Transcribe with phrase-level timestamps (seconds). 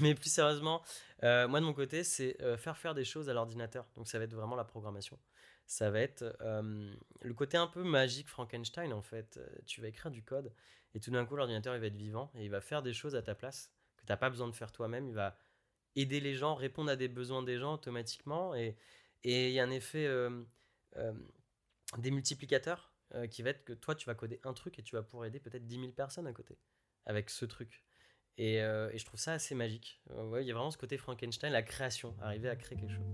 [0.00, 0.82] Mais plus sérieusement,
[1.22, 3.86] euh, moi de mon côté, c'est euh, faire faire des choses à l'ordinateur.
[3.96, 5.18] Donc ça va être vraiment la programmation.
[5.66, 9.36] Ça va être le côté un peu magique Frankenstein en fait.
[9.36, 10.52] Euh, Tu vas écrire du code
[10.94, 13.14] et tout d'un coup l'ordinateur il va être vivant et il va faire des choses
[13.14, 15.06] à ta place que tu n'as pas besoin de faire toi-même.
[15.08, 15.36] Il va
[15.94, 18.76] aider les gens, répondre à des besoins des gens automatiquement et
[19.22, 20.06] il y a un effet
[23.14, 25.26] euh, qui va être que toi tu vas coder un truc et tu vas pouvoir
[25.26, 26.58] aider peut-être 10 000 personnes à côté
[27.06, 27.84] avec ce truc.
[28.38, 30.00] Et, euh, et je trouve ça assez magique.
[30.10, 33.04] Euh, il y a vraiment ce côté Frankenstein, la création, arriver à créer quelque chose.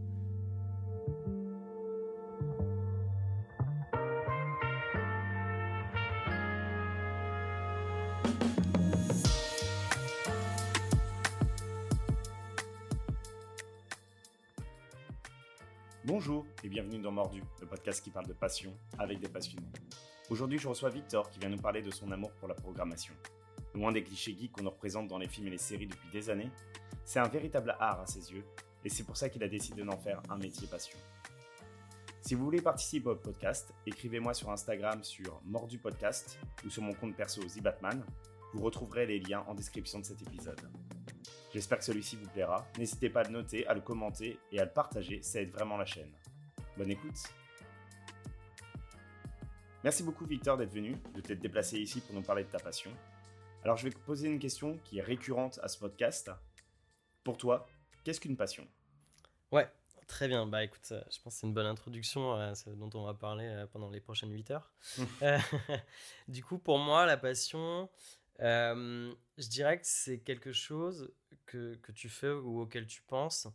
[16.04, 19.66] Bonjour et bienvenue dans Mordu, le podcast qui parle de passion avec des passionnés.
[20.30, 23.12] Aujourd'hui, je reçois Victor qui vient nous parler de son amour pour la programmation.
[23.76, 26.50] Loin des clichés geeks qu'on représente dans les films et les séries depuis des années,
[27.04, 28.42] c'est un véritable art à ses yeux
[28.82, 30.96] et c'est pour ça qu'il a décidé d'en faire un métier passion.
[32.22, 36.94] Si vous voulez participer au podcast, écrivez-moi sur Instagram sur Mordu Podcast ou sur mon
[36.94, 38.02] compte perso Zibatman.
[38.54, 40.70] Vous retrouverez les liens en description de cet épisode.
[41.52, 42.66] J'espère que celui-ci vous plaira.
[42.78, 45.76] N'hésitez pas à le noter, à le commenter et à le partager, ça aide vraiment
[45.76, 46.12] la chaîne.
[46.78, 47.22] Bonne écoute
[49.84, 52.90] Merci beaucoup Victor d'être venu, de t'être déplacé ici pour nous parler de ta passion.
[53.66, 56.30] Alors je vais te poser une question qui est récurrente à ce podcast.
[57.24, 57.66] Pour toi,
[58.04, 58.64] qu'est-ce qu'une passion?
[59.50, 59.68] Ouais,
[60.06, 60.46] très bien.
[60.46, 63.14] Bah écoute, euh, je pense que c'est une bonne introduction à ce dont on va
[63.14, 64.72] parler euh, pendant les prochaines 8 heures.
[65.22, 65.36] Euh,
[66.28, 67.90] du coup, pour moi, la passion,
[68.38, 71.12] euh, je dirais que c'est quelque chose
[71.44, 73.48] que, que tu fais ou auquel tu penses.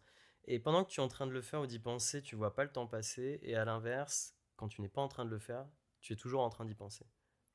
[0.43, 2.53] Et pendant que tu es en train de le faire ou d'y penser, tu vois
[2.53, 3.39] pas le temps passer.
[3.43, 5.65] Et à l'inverse, quand tu n'es pas en train de le faire,
[6.01, 7.05] tu es toujours en train d'y penser.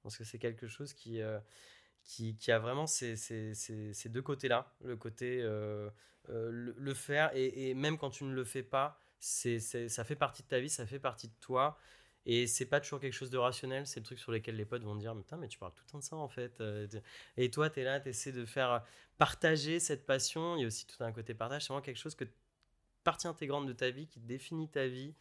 [0.06, 1.40] Parce que c'est quelque chose qui, euh,
[2.06, 3.14] qui, a vraiment ces,
[4.06, 4.72] deux côtés-là.
[4.84, 5.90] Le côté euh,
[6.30, 10.42] euh, le, faire et, même quand tu ne le fais pas, c'est, ça fait partie
[10.42, 11.78] de ta vie, ça fait partie de toi.
[12.28, 14.82] Et c'est pas toujours quelque chose de rationnel, c'est le truc sur lequel les potes
[14.82, 16.60] vont dire Putain, mais tu parles tout le temps de ça en fait.
[16.60, 16.86] Euh,
[17.36, 18.84] Et toi, tu es là, tu essaies de faire
[19.18, 20.56] partager cette passion.
[20.56, 21.62] Il y a aussi tout un côté partage.
[21.62, 22.24] C'est vraiment quelque chose que
[23.04, 25.14] partie intégrante de ta vie qui définit ta vie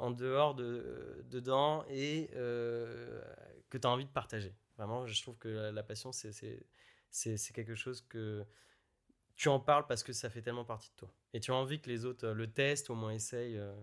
[0.00, 4.52] en dehors de dedans et que tu as envie de partager.
[4.80, 6.58] Vraiment, je trouve que la, la passion, c'est, c'est,
[7.10, 8.46] c'est, c'est quelque chose que
[9.36, 11.12] tu en parles parce que ça fait tellement partie de toi.
[11.34, 13.74] Et tu as envie que les autres euh, le testent, au moins essayent euh,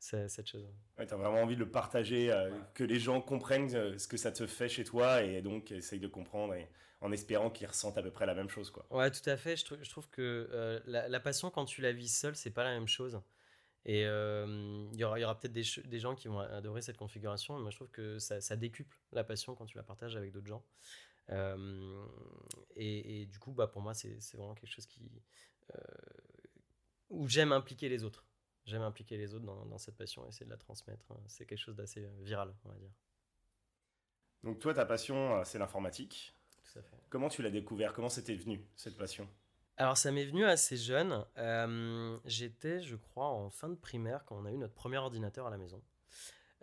[0.00, 0.66] cette chose.
[0.98, 4.08] ouais, Tu as vraiment envie de le partager, euh, que les gens comprennent euh, ce
[4.08, 6.68] que ça te fait chez toi et donc essayent de comprendre et,
[7.00, 8.70] en espérant qu'ils ressentent à peu près la même chose.
[8.72, 8.84] Quoi.
[8.90, 9.56] Ouais, tout à fait.
[9.56, 12.50] Je, trou- je trouve que euh, la, la passion, quand tu la vis seule, c'est
[12.50, 13.20] pas la même chose.
[13.84, 17.56] Et euh, il y aura, aura peut-être des, des gens qui vont adorer cette configuration.
[17.56, 20.32] Mais moi, je trouve que ça, ça décuple la passion quand tu la partages avec
[20.32, 20.64] d'autres gens.
[21.30, 22.06] Euh,
[22.76, 25.22] et, et du coup, bah, pour moi, c'est vraiment quelque chose qui,
[25.74, 25.78] euh,
[27.10, 28.24] où j'aime impliquer les autres.
[28.64, 31.12] J'aime impliquer les autres dans, dans cette passion et essayer de la transmettre.
[31.26, 32.92] C'est quelque chose d'assez viral, on va dire.
[34.44, 36.34] Donc toi, ta passion, euh, c'est l'informatique.
[37.10, 37.92] Comment tu l'as découvert?
[37.92, 39.28] Comment c'était venu, cette passion?
[39.76, 41.24] Alors ça m'est venu assez jeune.
[41.38, 45.46] Euh, J'étais, je crois, en fin de primaire quand on a eu notre premier ordinateur
[45.46, 45.82] à la maison.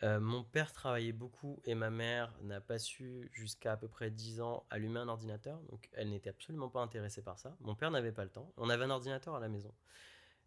[0.04, 4.10] Euh, mon père travaillait beaucoup et ma mère n'a pas su jusqu'à à peu près
[4.10, 5.60] 10 ans allumer un ordinateur.
[5.64, 7.56] Donc elle n'était absolument pas intéressée par ça.
[7.60, 8.54] Mon père n'avait pas le temps.
[8.58, 9.74] On avait un ordinateur à la maison.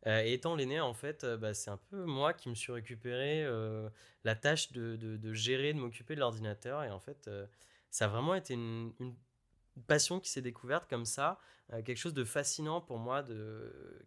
[0.07, 3.45] Euh, et étant l'aîné, en fait, bah, c'est un peu moi qui me suis récupéré
[4.25, 6.83] la tâche de, de- gérer, de m'occuper de l'ordinateur.
[6.85, 7.29] Et en fait,
[7.91, 8.93] ça a vraiment été une
[9.87, 11.39] passion qui s'est découverte comme ça,
[11.73, 13.25] euh, quelque chose de fascinant pour moi,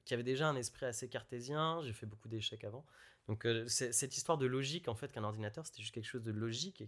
[0.05, 1.81] qui avait déjà un esprit assez cartésien.
[1.83, 2.85] J'ai fait beaucoup d'échecs avant.
[3.27, 6.31] Donc, euh, cette histoire de logique, en fait, qu'un ordinateur, c'était juste quelque chose de
[6.31, 6.83] logique.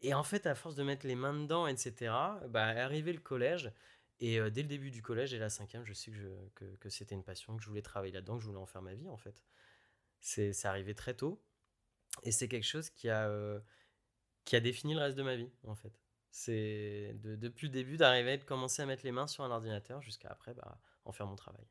[0.00, 2.12] Et, en fait, à force de mettre les mains dedans, etc.,
[2.48, 3.72] bah, arrivé le collège.
[4.20, 6.10] Et euh, dès le début du collège et la cinquième, je sais
[6.54, 8.82] que, que, c'était une passion, que je voulais travailler là-dedans, que je voulais en faire
[8.82, 9.44] ma vie, en fait.
[10.20, 11.42] C'est arrivé très tôt.
[12.22, 13.30] Et c'est quelque chose qui a,
[14.44, 16.03] qui a défini le reste de ma vie, en fait.
[16.36, 20.02] C'est de- depuis le début d'arriver, de commencer à mettre les mains sur un ordinateur
[20.02, 21.64] jusqu'à après bah, en faire mon travail.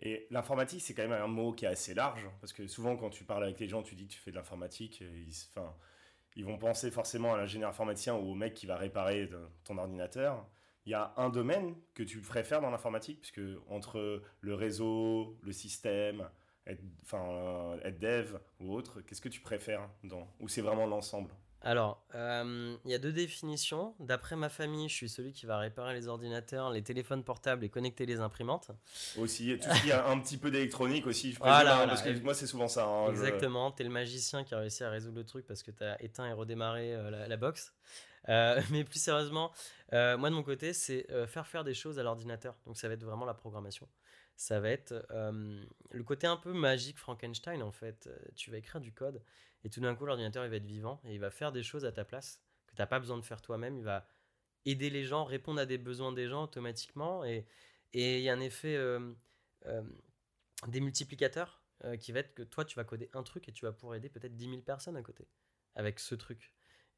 [0.00, 3.10] Et l'informatique, c'est quand même un mot qui est assez large, parce que souvent quand
[3.10, 5.34] tu parles avec les gens, tu dis que tu fais de l'informatique, et ils,
[6.36, 9.76] ils vont penser forcément à l'ingénieur informaticien ou au mec qui va réparer de- ton
[9.78, 10.46] ordinateur.
[10.86, 15.52] Il y a un domaine que tu préfères dans l'informatique, puisque entre le réseau, le
[15.52, 16.28] système,
[16.66, 20.86] être, enfin, euh, être dev ou autre, qu'est-ce que tu préfères dans, Ou c'est vraiment
[20.86, 21.30] l'ensemble?
[21.62, 23.94] Alors, euh, il y a deux définitions.
[24.00, 27.68] D'après ma famille, je suis celui qui va réparer les ordinateurs, les téléphones portables et
[27.68, 28.70] connecter les imprimantes.
[29.18, 31.92] Aussi, tout ce qui a un petit peu d'électronique aussi, je présume, Voilà, hein, voilà.
[31.92, 32.86] parce que moi c'est souvent ça.
[32.86, 35.70] hein, je- Exactement, t'es le magicien qui a réussi à résoudre le truc parce que
[35.70, 37.74] t'as éteint et redémarré euh, la, la box.
[38.70, 39.50] mais plus sérieusement,
[39.92, 42.54] moi de mon côté, c'est faire faire des choses à l'ordinateur.
[42.66, 43.88] Donc ça va être vraiment la programmation.
[44.36, 44.94] Ça va être
[45.90, 48.08] le côté un peu magique Frankenstein en fait.
[48.36, 49.22] Tu vas écrire du code
[49.64, 51.92] et tout d'un coup l'ordinateur va être vivant et il va faire des choses à
[51.92, 53.78] ta place que tu n'as pas besoin de faire toi-même.
[53.78, 54.06] Il va
[54.64, 57.24] aider les gens, répondre à des besoins des gens automatiquement.
[57.24, 57.46] Et
[57.92, 59.12] il y a un effet euh,
[59.66, 59.82] euh,
[60.68, 63.64] des multiplicateurs euh, qui va être que toi, tu vas coder un truc et tu
[63.64, 65.26] vas pouvoir aider peut-être 10 000 personnes à côté
[65.74, 66.54] avec ce truc.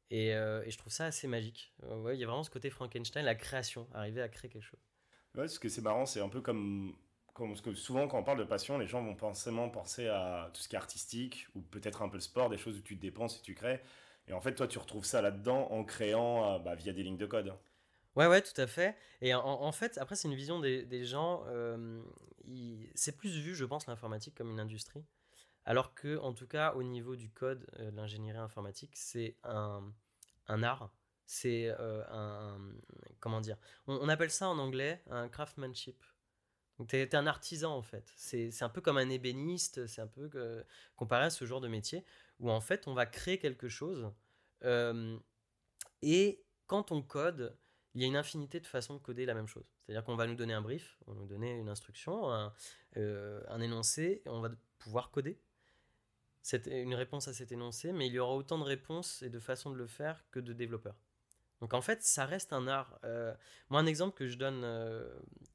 [0.09, 1.73] Et, et je trouve ça assez magique.
[1.81, 4.79] Il y a vraiment ce côté Frankenstein, la création, arriver à créer quelque chose.
[5.33, 6.95] Ouais, ce que c'est marrant, c'est un peu comme,
[7.33, 10.67] comme que souvent quand on parle de passion, les gens vont penser à tout ce
[10.67, 13.37] qui est artistique ou peut-être un peu le sport, des choses où tu te dépenses
[13.37, 13.81] et tu crées.
[14.27, 17.17] Et en fait, toi, tu retrouves ça là-dedans en créant euh, bah, via des lignes
[17.17, 17.53] de code.
[18.15, 18.95] Ouais, ouais, tout à fait.
[19.21, 21.43] Et en, fait, après, c'est une vision des, gens.
[21.47, 22.01] Euh,
[22.93, 25.03] c'est plus vu, je pense, l'informatique comme une industrie.
[25.65, 29.91] Alors que, en tout cas, au niveau du code, euh, l'ingénierie informatique, c'est un,
[30.47, 30.91] art.
[31.25, 32.59] C'est un,
[33.19, 33.57] Comment dire?
[33.87, 35.95] On, appelle ça en anglais un craftsmanship.
[36.79, 38.11] Donc, tu es, un artisan, en fait.
[38.15, 40.29] C'est un peu comme un ébéniste, c'est un peu
[40.95, 42.03] comparé à ce genre de métier
[42.39, 44.11] où en fait on va créer quelque chose
[46.01, 47.57] et quand on code,
[47.93, 49.65] il y a une infinité de façons de coder la même chose.
[49.85, 54.21] C'est-à-dire qu'on va nous donner un brief, on va nous donner une instruction, un, énoncé,
[54.25, 54.49] et on va
[54.79, 55.39] pouvoir coder
[56.65, 59.71] une réponse à cet énoncé, mais il y aura autant de réponses et de façons
[59.71, 60.97] de le faire que de développeurs.
[61.63, 62.99] Donc en fait, ça reste un art.
[63.69, 64.65] moi, un exemple que je donne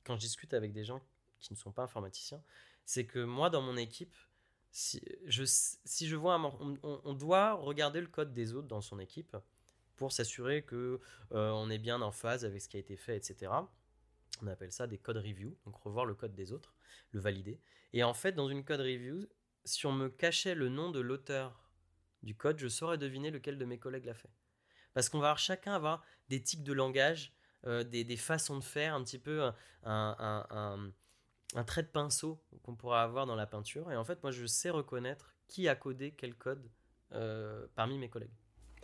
[0.05, 1.03] quand je discute avec des gens
[1.39, 2.43] qui ne sont pas informaticiens,
[2.87, 4.17] c'est que moi, dans mon équipe,
[4.71, 6.41] si je, si je vois
[6.83, 9.37] on, doit regarder le code des autres dans son équipe
[9.97, 10.99] pour s'assurer que
[11.33, 13.53] euh, on est bien en phase avec ce qui a été fait, etc.
[14.41, 16.73] On appelle ça des code reviews, donc revoir le code des autres,
[17.13, 17.61] le valider.
[17.93, 19.27] Et en fait, dans une code review,
[19.67, 21.69] si on me cachait le nom de l'auteur
[22.23, 24.31] du code, je saurais deviner lequel de mes collègues l'a fait.
[24.99, 27.33] Parce qu'on va avoir chacun avoir des tics de langage,
[27.67, 29.55] euh, des, des, façons de faire, un petit peu un,
[29.85, 30.93] un
[31.55, 33.91] un trait de pinceau qu'on pourra avoir dans la peinture.
[33.91, 36.71] Et en fait, moi, je sais reconnaître qui a codé quel code
[37.13, 38.35] euh, parmi mes collègues.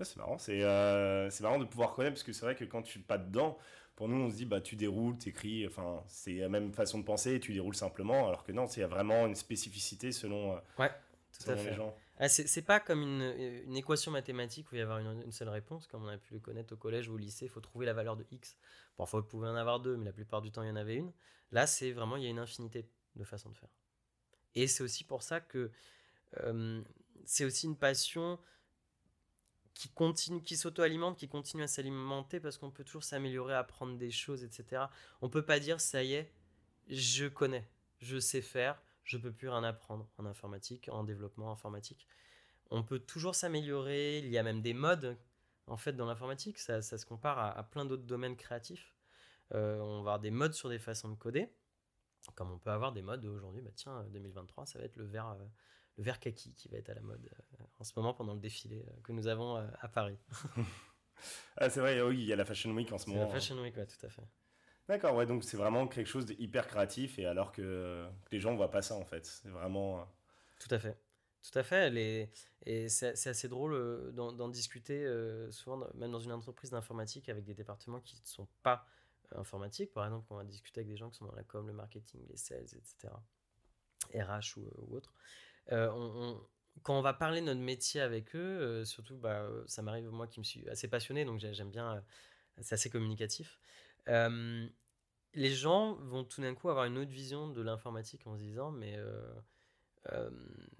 [0.01, 2.99] c'est marrant, euh, c'est marrant de pouvoir connaître parce que c'est vrai que quand tu
[2.99, 3.59] n'es pas dedans,
[3.97, 6.99] pour nous, on se dit bah tu déroules, tu écris, enfin c'est la même façon
[6.99, 10.57] de penser, tu déroules simplement, alors que non, il y a vraiment une spécificité selon,
[10.57, 10.91] euh, ouais,
[11.39, 11.71] tout à fait.
[11.71, 11.95] les gens.
[12.19, 16.05] Ah, c'est pas comme une, équation mathématique où il y avoir une, seule réponse, comme
[16.05, 18.17] on a pu le connaître au collège ou au lycée, il faut trouver la valeur
[18.17, 18.57] de x.
[18.97, 20.95] Parfois, vous pouvez en avoir deux, mais la plupart du temps, il y en avait
[20.95, 21.13] une.
[21.51, 23.69] Là, c'est vraiment, il y a une infinité de façons de faire.
[24.55, 25.73] Et c'est aussi pour ça que
[26.41, 26.83] euh,
[27.25, 28.39] c'est aussi une passion
[29.75, 34.13] qui continue, qui s'auto-alimente, qui continue à s'alimenter parce qu'on peut toujours s'améliorer, apprendre des
[34.13, 34.85] choses, etc.
[35.21, 36.33] On peut pas dire ça y est,
[36.89, 37.69] je connais,
[37.99, 42.09] je sais faire, je peux plus rien apprendre en informatique, en développement informatique.
[42.71, 44.19] On peut toujours s'améliorer.
[44.19, 45.17] Il y a même des modes
[45.67, 46.59] en fait dans l'informatique.
[46.59, 48.95] Ça, se compare à, plein d'autres domaines créatifs.
[49.53, 51.53] Euh, on va avoir des modes sur des façons de coder,
[52.35, 53.61] comme on peut avoir des modes aujourd'hui.
[53.61, 55.45] Bah tiens, 2023, ça va être le vert, euh,
[55.99, 57.31] le vert kaki qui va être à la mode
[57.61, 60.19] euh, en ce moment pendant le défilé que nous avons à Paris.
[61.59, 63.21] ah, c'est vrai, oui, il y a la Fashion Week en ce moment.
[63.21, 64.27] La Fashion Week, ouais, tout à fait.
[64.89, 68.57] D'accord, ouais, donc c'est vraiment quelque chose d'hyper créatif et alors que, les gens ne
[68.57, 69.25] voient pas ça en fait.
[69.25, 70.01] C'est vraiment.
[70.01, 70.05] Euh,
[70.61, 70.99] Tout à fait.
[71.43, 72.31] Tout à fait.
[72.67, 77.45] Et c'est assez drôle euh, d'en discuter euh, souvent, même dans une entreprise d'informatique avec
[77.45, 78.87] des départements qui ne sont pas
[79.35, 79.93] informatiques.
[79.93, 82.21] Par exemple, on va discuter avec des gens qui sont dans la com, le marketing,
[82.29, 83.09] les sales, etc.
[84.15, 85.15] RH ou, autre.
[85.67, 90.45] quand on va parler notre métier avec eux, surtout, bah, ça m'arrive moi qui me
[90.45, 92.03] suis assez passionné, donc j'aime bien,
[92.61, 93.59] c'est assez communicatif
[94.07, 98.71] les gens vont tout d'un coup avoir une autre vision de l'informatique en se disant
[98.71, 98.99] mais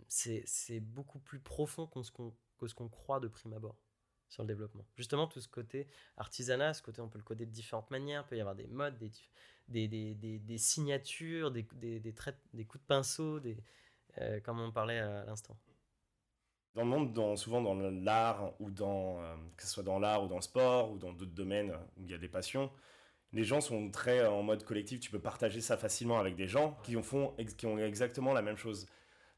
[0.09, 3.79] c'est beaucoup plus profond que ce qu'on croit de prime abord
[4.29, 4.85] sur le développement.
[4.97, 8.29] Justement, tout ce côté artisanat, ce côté on peut le coder de différentes manières, il
[8.29, 8.99] peut y avoir des modes,
[9.69, 13.57] des, des, signatures, des, des, traits, des coups de pinceau, des,
[14.43, 15.57] comme on parlait à l'instant.
[16.75, 19.21] Dans le monde, dans, souvent dans l'art, ou dans,
[19.57, 22.11] que ce soit dans l'art ou dans le sport, ou dans d'autres domaines où il
[22.11, 22.71] y a des passions,
[23.35, 25.01] les gens sont très en mode collectif.
[25.01, 28.43] Tu peux partager ça facilement avec des gens qui ont, font, qui ont exactement la
[28.43, 28.87] même chose.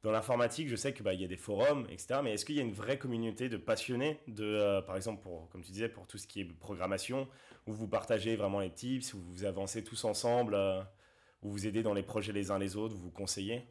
[0.02, 2.20] Dans l'informatique, je sais qu'il bah, y a des forums, etc.
[2.22, 5.48] Mais est-ce qu'il y a une vraie communauté de passionnés, de, euh, par exemple, pour,
[5.48, 7.26] comme tu disais, pour tout ce qui est programmation,
[7.66, 10.82] où vous partagez vraiment les tips, où vous avancez tous ensemble, euh,
[11.42, 13.66] où vous aidez dans les projets les uns les autres, vous vous conseillez?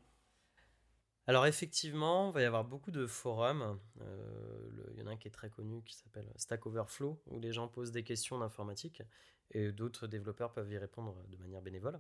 [1.28, 3.80] Alors effectivement, il va y avoir beaucoup de forums.
[4.02, 7.40] Euh, il y en a un qui est très connu qui s'appelle Stack Overflow, où
[7.40, 9.04] les gens posent des questions d'informatique
[9.52, 12.00] et d'autres développeurs peuvent y répondre de manière bénévole.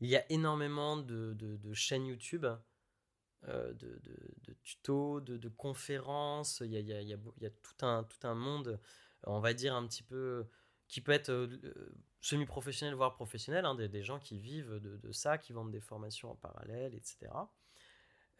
[0.00, 2.46] Il y a énormément de, chaînes YouTube,
[3.48, 8.80] euh, de, tutos, de, conférences, il y a, tout, un, tout un monde
[9.24, 10.46] on va dire un petit peu,
[10.88, 11.48] qui peut être
[12.20, 16.36] semi-professionnel, voire professionnel, hein, des, gens qui vivent de, ça, qui vendent des formations en
[16.36, 17.30] parallèle, etc.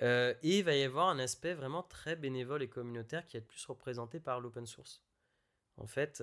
[0.01, 3.65] et il va y avoir un aspect vraiment très bénévole et communautaire qui est plus
[3.67, 5.03] représenté par l'open source.
[5.77, 6.23] En fait,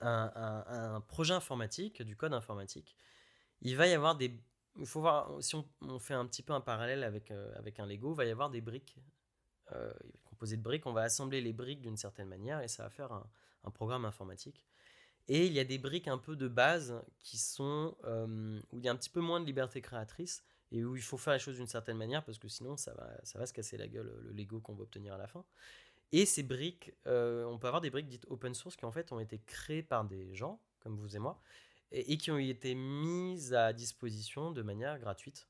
[0.00, 2.96] un, projet informatique, du code informatique,
[3.62, 4.34] il va y avoir des.
[4.78, 7.86] Il faut voir, si on, fait un petit peu un parallèle avec, euh, avec un
[7.86, 8.96] Lego, il va y avoir des briques.
[9.72, 9.92] Euh,
[10.24, 13.12] composé de briques, on va assembler les briques d'une certaine manière et ça va faire
[13.12, 14.64] un, programme informatique.
[15.28, 18.84] Et il y a des briques un peu de base qui sont euh, où il
[18.84, 20.42] y a un petit peu moins de liberté créatrice
[20.72, 23.10] et où il faut faire les choses d'une certaine manière parce que sinon ça va,
[23.22, 25.44] ça va se casser la gueule le Lego qu'on va obtenir à la fin.
[26.12, 29.12] Et ces briques, euh, on peut avoir des briques dites open source qui en fait
[29.12, 31.40] ont été créées par des gens, comme vous et moi,
[31.92, 35.48] et, qui ont été mises à disposition de manière gratuite,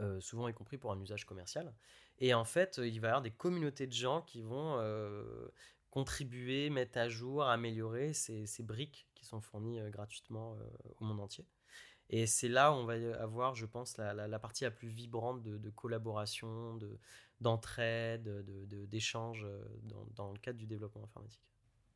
[0.00, 1.74] euh, souvent y compris pour un usage commercial.
[2.18, 5.48] Et en fait, il va y avoir des communautés de gens qui vont euh,
[5.90, 10.56] contribuer, mettre à jour, améliorer ces, briques qui sont fournies gratuitement
[10.98, 11.46] au monde entier.
[12.16, 15.58] Et c'est là où on va avoir, je pense, la, partie la plus vibrante de,
[15.58, 16.96] de collaboration, de,
[17.40, 18.44] d'entraide,
[18.88, 21.42] d'échange de, dans, dans, le cadre du développement informatique.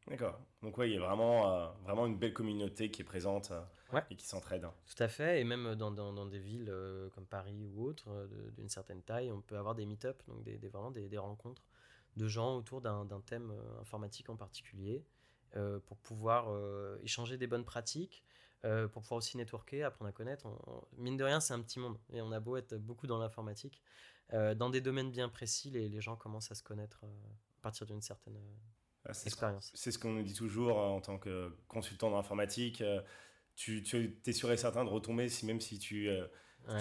[0.09, 0.41] D'accord.
[0.61, 4.01] Donc oui, il y a vraiment, euh, vraiment une belle communauté qui est présente euh,
[4.11, 4.67] et qui s'entraide.
[4.87, 5.41] Tout à fait.
[5.41, 9.31] Et même dans, dans, dans des villes euh, comme Paris ou autres, d'une certaine taille,
[9.31, 11.63] on peut avoir des meet-up, donc des, des vraiment des, des, rencontres
[12.17, 15.05] de gens autour d'un thème informatique en particulier,
[15.87, 16.49] pour pouvoir
[17.05, 18.25] échanger des bonnes pratiques,
[18.63, 20.47] pour pouvoir aussi networker, apprendre à connaître.
[20.97, 21.99] mine de rien, c'est un petit monde.
[22.13, 23.83] Et on a beau être beaucoup dans l'informatique.
[24.35, 27.63] Euh, dans des domaines bien précis, les, les, gens commencent à se connaître euh, à
[27.63, 29.73] partir d'une certaine euh, ah, expérience.
[29.75, 32.83] C'est ce qu'on nous dit toujours en tant que consultant dans l'informatique.
[33.57, 36.11] tu, tu es sûr et certain de retomber, si, même si tu.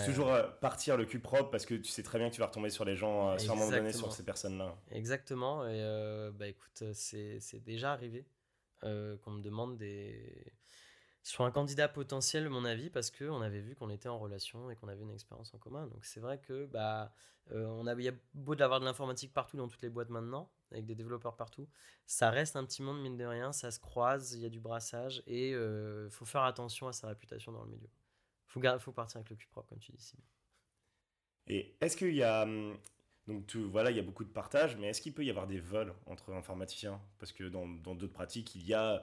[0.06, 2.70] Toujours partir le cul propre parce que tu sais très bien que tu vas retomber
[2.70, 4.76] sur les gens sur un moment donné, sur ces personnes-là.
[4.92, 5.66] Exactement.
[5.66, 5.80] Et
[6.34, 8.26] bah écoute, c'est déjà arrivé
[8.82, 10.52] qu'on me demande des
[11.28, 14.78] sur un candidat potentiel, mon avis, parce qu'on avait vu qu'on était en relation et
[14.78, 15.86] qu'on avait une expérience en commun.
[15.88, 17.14] Donc c'est vrai que bah,
[17.52, 20.50] euh, on a, y a beau d'avoir de l'informatique partout dans toutes les boîtes maintenant,
[20.72, 21.68] avec des développeurs partout,
[22.06, 24.62] ça reste un petit monde mine de rien, ça se croise, il y a du
[24.62, 27.90] brassage et il euh, faut faire attention à sa réputation dans le milieu.
[28.56, 30.14] Il faut, faut partir avec le cul propre, comme tu dis
[31.48, 32.78] Et est-ce qu'il y a hum,
[33.28, 35.60] donc voilà, il y a beaucoup de partage, mais est-ce qu'il peut y avoir des
[35.60, 37.02] vols entre informaticiens?
[37.20, 39.02] Parce que dans d'autres pratiques, il y a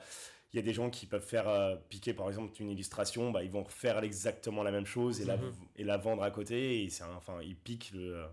[0.55, 3.43] il y a des gens qui peuvent faire euh, piquer par exemple une illustration, bah,
[3.43, 5.53] ils vont faire exactement la même chose et, la, mhm.
[5.75, 6.85] et la vendre à côté.
[6.85, 8.25] Et c'est enfin, ils piquent le,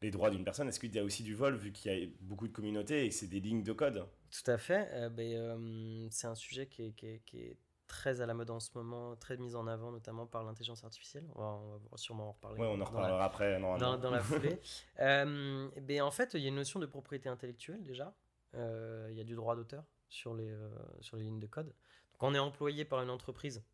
[0.00, 0.68] les droits d'une personne.
[0.68, 3.10] Est-ce qu'il y a aussi du vol vu qu'il y a beaucoup de communautés et
[3.10, 4.06] c'est des lignes de code?
[4.30, 4.88] Tout à fait.
[4.92, 7.58] Euh, ben, euh, c'est un sujet qui est, qui, est, qui est,
[7.88, 11.24] très à la mode en ce moment, très mis en avant notamment par l'intelligence artificielle.
[11.34, 12.60] On va, sûrement en reparler.
[12.60, 13.60] Oui, on en reparlera après.
[13.60, 14.60] Dans, dans, la foulée.
[14.98, 18.14] ben, en fait, il y a une notion de propriété intellectuelle déjà.
[18.54, 20.68] Il y a du droit d'auteur sur les, euh,
[21.00, 21.74] sur les lignes de code.
[22.18, 23.64] Quand on est employé par une entreprise,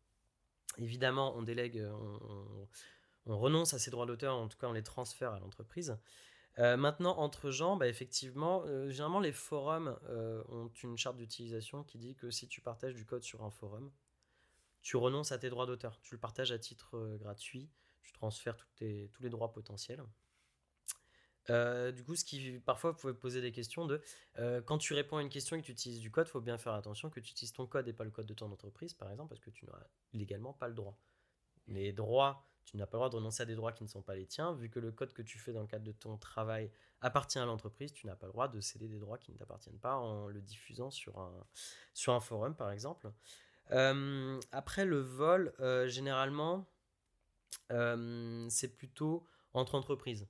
[0.77, 1.93] évidemment, on délègue, euh,
[3.25, 5.97] on, renonce à ses droits d'auteur, en tout cas, on les transfère à l'entreprise.
[6.59, 9.97] Euh, maintenant, entre gens, bah, effectivement, généralement, les forums
[10.49, 13.91] ont une charte d'utilisation qui dit que si tu partages du code sur un forum,
[14.81, 15.99] tu renonces à tes droits d'auteur.
[16.01, 17.69] Tu le partages à titre gratuit,
[18.03, 20.03] tu transfères tous les droits potentiels.
[21.49, 24.01] Euh, du coup, ce qui parfois pouvait poser des questions de
[24.39, 26.41] euh, quand tu réponds à une question et que tu utilises du code, il faut
[26.41, 28.93] bien faire attention que tu utilises ton code et pas le code de ton entreprise,
[28.93, 29.73] par exemple, parce que tu n'as
[30.13, 30.97] légalement pas le droit.
[31.67, 34.01] Les droits, tu n'as pas le droit de renoncer à des droits qui ne sont
[34.01, 36.17] pas les tiens, vu que le code que tu fais dans le cadre de ton
[36.17, 36.71] travail
[37.01, 39.79] appartient à l'entreprise, tu n'as pas le droit de céder des droits qui ne t'appartiennent
[39.79, 41.45] pas en le diffusant sur un,
[41.93, 43.11] sur un forum, par exemple.
[43.71, 45.53] Euh, après, le vol,
[45.87, 46.69] généralement,
[47.69, 50.27] c'est plutôt entre entreprises.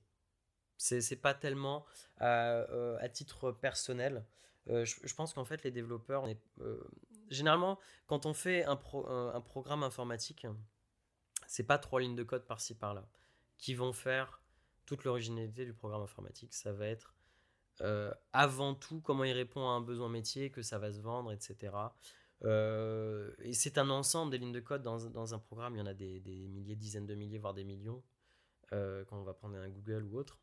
[0.76, 1.84] C'est pas tellement
[2.20, 4.24] euh, euh, à titre personnel.
[4.68, 6.26] Euh, je, pense qu'en fait, les développeurs,
[7.30, 10.46] généralement, quand on fait un, un, programme informatique,
[11.46, 13.06] c'est pas trois lignes de code par-ci par-là
[13.58, 14.40] qui vont faire
[14.86, 16.54] toute l'originalité du programme informatique.
[16.54, 17.14] Ça va être
[18.32, 21.72] avant tout comment il répond à un besoin métier, que ça va se vendre, etc.
[22.42, 25.76] et c'est un ensemble des lignes de code dans, dans, un programme.
[25.76, 28.02] Il y en a des, des, milliers, dizaines de milliers, voire des millions.
[28.70, 30.38] quand on va prendre un Google ou autre.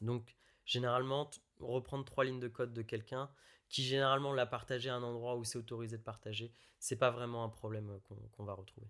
[0.00, 3.30] Donc, généralement, reprendre trois lignes de code de quelqu'un
[3.68, 7.44] qui généralement l'a partagé à un endroit où c'est autorisé de partager, c'est pas vraiment
[7.44, 8.88] un problème euh, qu'on va retrouver.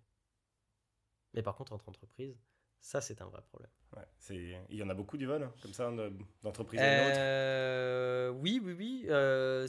[1.34, 2.40] Mais par contre, entre entreprises,
[2.80, 3.70] ça c'est un vrai problème.
[4.30, 5.92] il y en a beaucoup du vol, hein, comme ça,
[6.42, 9.06] d'entreprises euh, Oui, oui, oui.
[9.08, 9.66] Euh,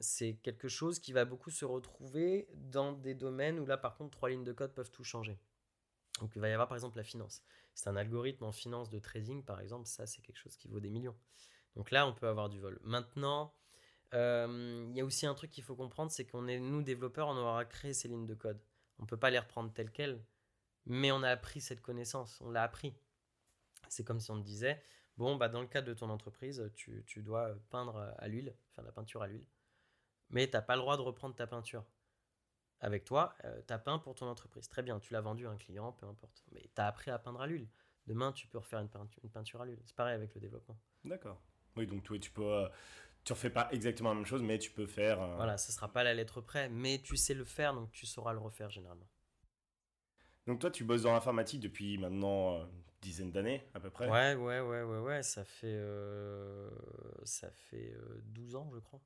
[0.00, 4.12] c'est quelque chose qui va beaucoup se retrouver dans des domaines où là, par contre,
[4.12, 5.38] trois lignes de code peuvent tout changer.
[6.22, 7.42] Donc il va y avoir par exemple la finance.
[7.74, 10.78] C'est un algorithme en finance de trading par exemple, ça c'est quelque chose qui vaut
[10.78, 11.16] des millions.
[11.74, 12.78] Donc là on peut avoir du vol.
[12.84, 13.52] Maintenant,
[14.12, 17.36] il y a aussi un truc qu'il faut comprendre, c'est qu'on est, nous, développeurs, on
[17.36, 18.62] aura créé ces lignes de code.
[19.00, 20.24] On ne peut pas les reprendre telles quelles,
[20.86, 22.94] mais on a appris cette connaissance, on l'a appris.
[23.88, 24.80] C'est comme si on te disait,
[25.16, 28.84] bon, bah, dans le cadre de ton entreprise, tu, tu dois peindre à l'huile, faire
[28.84, 29.46] de la peinture à l'huile,
[30.30, 31.84] mais tu n'as pas le droit de reprendre ta peinture.
[32.82, 34.68] Avec toi, euh, tu as peint pour ton entreprise.
[34.68, 36.44] Très bien, tu l'as vendu à un client, peu importe.
[36.50, 37.68] Mais tu as appris à peindre à l'huile.
[38.08, 39.78] Demain, tu peux refaire une peinture, une peinture à l'huile.
[39.84, 40.76] C'est pareil avec le développement.
[41.04, 41.40] D'accord.
[41.76, 42.42] Oui, donc tu, tu peux...
[42.42, 42.68] Euh,
[43.22, 45.22] tu refais pas exactement la même chose, mais tu peux faire...
[45.22, 48.04] Euh, voilà, ce sera pas la lettre près, mais tu sais le faire, donc tu
[48.04, 49.08] sauras le refaire généralement.
[50.48, 54.34] Donc toi, tu bosses dans l'informatique depuis maintenant une dizaine d'années à peu près Ouais,
[54.34, 55.22] ouais, ouais, ouais, ouais.
[55.22, 55.80] Ça fait,
[57.22, 59.00] ça fait 12 ans, je crois.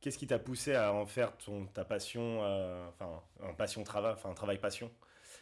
[0.00, 4.12] Qu'est-ce qui t'a poussé à en faire ton, ta passion, euh, enfin, un passion travail,
[4.12, 4.92] enfin, un travail passion?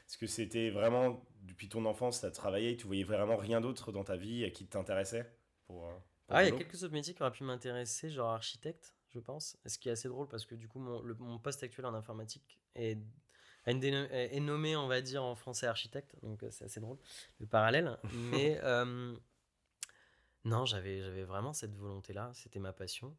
[0.09, 3.93] Est-ce que c'était vraiment, depuis ton enfance, tu as travaillé, tu voyais vraiment rien d'autre
[3.93, 5.31] dans ta vie qui t'intéressait
[5.67, 5.95] pour, euh,
[6.29, 9.59] Ah, il y a quelques autres métiers qui auraient pu m'intéresser, genre architecte, je pense.
[9.67, 12.59] Ce qui est assez drôle parce que du coup, mon, mon poste actuel en informatique
[12.75, 12.99] est,
[13.67, 16.99] est, nommé, on va dire, en français architecte, donc euh, c'est assez drôle,
[17.41, 17.99] le parallèle.
[18.33, 18.59] Mais
[20.47, 23.17] non, j'avais vraiment cette volonté-là, c'était ma passion.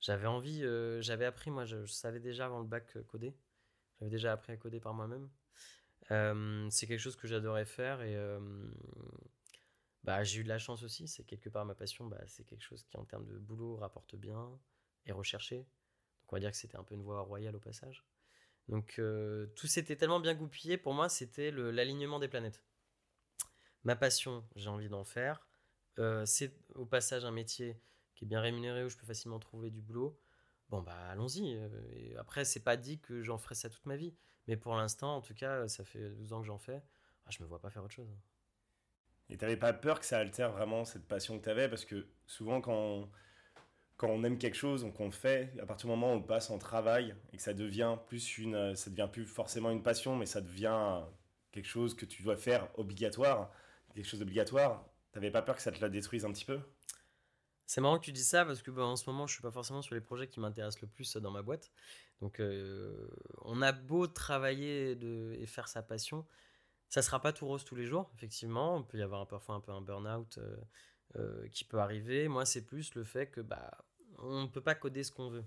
[0.00, 3.36] J'avais envie, euh, j'avais appris, moi je, savais déjà avant le bac euh, coder.
[3.98, 5.28] J'avais déjà appris à coder par moi-même.
[6.10, 8.16] Euh, c'est quelque chose que j'adorais faire et
[10.02, 11.06] bah, j'ai eu de la chance aussi.
[11.06, 14.16] C'est quelque part ma passion, bah, c'est quelque chose qui en termes de boulot rapporte
[14.16, 14.58] bien
[15.04, 15.58] et recherché.
[15.58, 18.06] Donc on va dire que c'était un peu une voie royale au passage.
[18.68, 19.00] Donc
[19.56, 20.78] tout s'était tellement bien goupillé.
[20.78, 22.62] Pour moi, c'était l'alignement des planètes.
[23.84, 25.46] Ma passion, j'ai envie d'en faire.
[26.24, 27.78] c'est au passage un métier
[28.20, 30.20] qui est bien rémunéré, où je peux facilement trouver du boulot,
[30.68, 31.56] bon bah allons-y.
[31.56, 34.14] Euh, et après, c'est pas dit que j'en ferai ça toute ma vie.
[34.46, 36.82] Mais pour l'instant, en tout cas, ça fait 12 ans que j'en fais.
[37.24, 38.14] Ah, je me vois pas faire autre chose.
[39.30, 41.68] Et t'avais pas peur que ça altère vraiment cette passion que t'avais?
[41.68, 43.10] Parce que souvent, quand on,
[43.96, 46.50] quand on aime quelque chose, qu'on le fait, à partir du moment où on passe
[46.50, 50.26] en travail et que ça devient plus une, ça devient plus forcément une passion, mais
[50.26, 51.00] ça devient
[51.52, 53.50] quelque chose que tu dois faire obligatoire,
[53.94, 56.60] quelque chose d'obligatoire, t'avais pas peur que ça te la détruise un petit peu?
[57.70, 59.52] C'est marrant que tu dis ça parce que bah, en ce moment, je suis pas
[59.52, 61.70] forcément sur les projets qui m'intéressent le plus dans ma boîte.
[62.20, 63.08] Donc, euh,
[63.42, 64.98] on a beau travailler
[65.40, 66.26] et faire sa passion,
[66.88, 68.10] ça sera pas tout rose tous les jours.
[68.16, 70.56] Effectivement, il peut y avoir parfois un peu un burn-out euh,
[71.14, 72.26] euh, qui peut arriver.
[72.26, 73.70] Moi, c'est plus le fait que bah,
[74.18, 75.44] on ne peut pas coder ce qu'on veut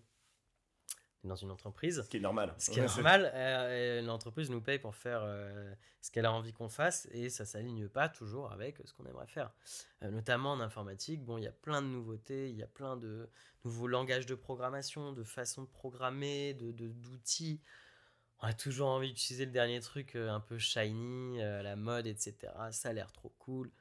[1.24, 2.02] dans une entreprise.
[2.04, 2.54] Ce qui est normal.
[2.58, 3.32] Ce qui est normal.
[3.34, 7.46] Euh, l'entreprise nous paye pour faire euh, ce qu'elle a envie qu'on fasse et ça
[7.46, 9.52] s'aligne pas toujours avec ce qu'on aimerait faire.
[10.04, 12.98] Euh, notamment en informatique, bon, il y a plein de nouveautés, il y a plein
[12.98, 13.30] de
[13.64, 17.62] nouveaux langages de programmation, de façons de programmer, de d'outils.
[18.42, 22.36] On a toujours envie d'utiliser le dernier truc un peu shiny, la mode, etc.
[22.72, 23.72] Ça a l'air trop cool.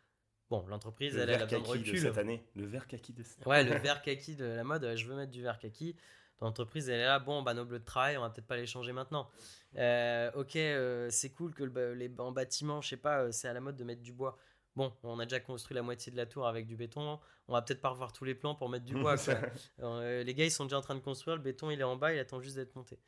[0.51, 1.95] Bon, l'entreprise, elle, a la de recul.
[1.95, 2.45] De cette année.
[2.55, 3.51] Le vert kaki de cette année.
[3.51, 4.95] Ouais, le vert kaki de la mode.
[4.95, 5.97] Je veux mettre du vert kaki
[6.43, 8.67] l'entreprise elle est là bon bah nos bleus de travail on va peut-être pas les
[8.67, 9.31] changer maintenant.
[9.77, 13.55] Euh, ok euh, c'est cool que les en bâtiment je sais pas euh, c'est à
[13.55, 14.37] la mode de mettre du bois.
[14.77, 17.63] Bon on a déjà construit la moitié de la tour avec du béton on va
[17.63, 19.17] peut-être pas revoir tous les plans pour mettre du bois
[19.79, 22.13] les gars ils sont déjà en train de construire le béton il est en bas
[22.13, 22.99] il attend juste d'être monté.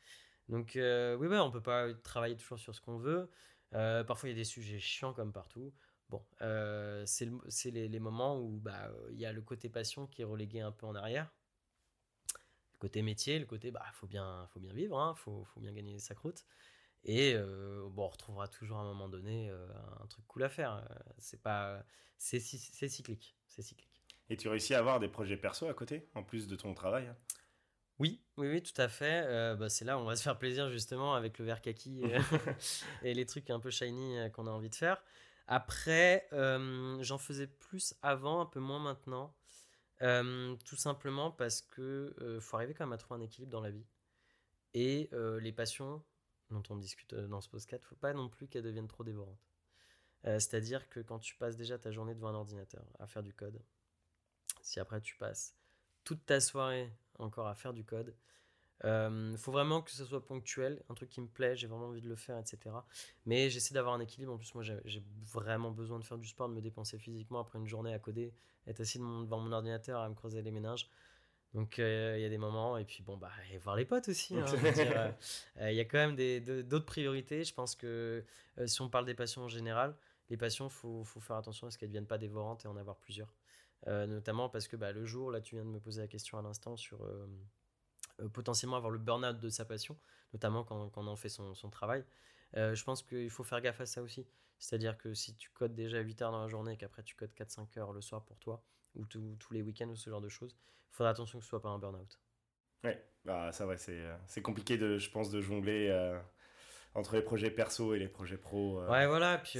[0.49, 3.29] Donc oui ouais on peut pas travailler toujours sur ce qu'on veut.
[3.71, 5.73] Parfois il y a des sujets chiants comme partout.
[6.09, 6.23] Bon
[7.05, 7.25] c'est
[7.71, 10.71] les, les, moments où bah il y a le côté passion qui est relégué un
[10.71, 11.33] peu en arrière
[12.85, 15.97] côté métier, le côté bah faut bien faut bien vivre, hein, faut, faut bien gagner
[15.97, 16.45] sa croûte.
[17.03, 19.67] Et euh, bon, on retrouvera toujours à un moment donné euh,
[20.03, 20.87] un truc cool à faire.
[21.17, 21.83] C'est pas
[22.19, 24.03] c'est cyclique, c'est cyclique.
[24.29, 27.07] Et tu réussis à avoir des projets perso à côté en plus de ton travail
[27.07, 27.17] hein?
[27.97, 29.23] Oui, oui, oui, tout à fait.
[29.25, 32.03] Euh, bah, c'est là où on va se faire plaisir justement avec le verre kaki
[33.03, 35.01] et les trucs un peu shiny qu'on a envie de faire.
[35.47, 39.33] Après, j'en faisais plus avant, un peu moins maintenant
[39.99, 43.85] tout simplement parce que faut arriver quand même à trouver un équilibre dans la vie.
[44.73, 46.03] Et les passions
[46.51, 49.49] dont on discute dans ce podcast, faut pas non plus qu'elles deviennent trop dévorantes.
[50.23, 53.61] C'est-à-dire que quand tu passes déjà ta journée devant un ordinateur à faire du code,
[54.61, 55.55] si après tu passes
[56.03, 58.15] toute ta soirée encore à faire du code,
[58.83, 62.01] il faut vraiment que ce soit ponctuel, un truc qui me plaît, j'ai vraiment envie
[62.01, 62.75] de le faire, etc.
[63.25, 64.33] Mais j'essaie d'avoir un équilibre.
[64.33, 67.59] En plus, moi, j'ai vraiment besoin de faire du sport, de me dépenser physiquement après
[67.59, 68.33] une journée à coder,
[68.67, 70.89] être assis devant mon ordinateur à me creuser les ménages.
[71.53, 74.37] Donc, il y a des moments, et puis bon, bah, et voir les potes aussi.
[74.37, 74.45] Hein,
[75.61, 76.15] il y a quand même
[76.63, 77.45] d'autres priorités.
[77.45, 78.25] Je pense que
[78.65, 79.95] si on parle des passions en général,
[80.29, 82.67] les passions, il faut, faut, faire attention à ce qu'elles ne deviennent pas dévorantes et
[82.67, 83.33] en avoir plusieurs.
[83.87, 86.41] notamment parce que bah, le jour, là, tu viens de me poser la question à
[86.41, 87.25] l'instant sur euh,
[88.33, 89.97] potentiellement avoir le burn-out de sa passion,
[90.33, 92.03] notamment quand, quand on en fait son, son travail.
[92.57, 94.27] Euh, je pense qu'il faut faire gaffe à ça aussi.
[94.57, 97.33] C'est-à-dire que si tu codes déjà 8 heures dans la journée et qu'après tu codes
[97.33, 98.63] 4-5 heures le soir pour toi,
[98.95, 100.55] ou tous les week-ends ou ce genre de choses,
[100.91, 102.19] il faudra attention que ce soit pas un burn-out.
[102.85, 105.91] Ouais, bah, ça, ouais, c'est compliqué, de, je pense, de jongler
[106.93, 108.81] entre les projets perso et les projets pro.
[108.87, 109.39] ouais, voilà.
[109.39, 109.59] Puis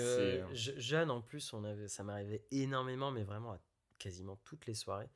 [0.54, 3.60] jeune, en plus, on avait, ça m'arrivait énormément, mais vraiment à
[3.98, 5.10] quasiment toutes les soirées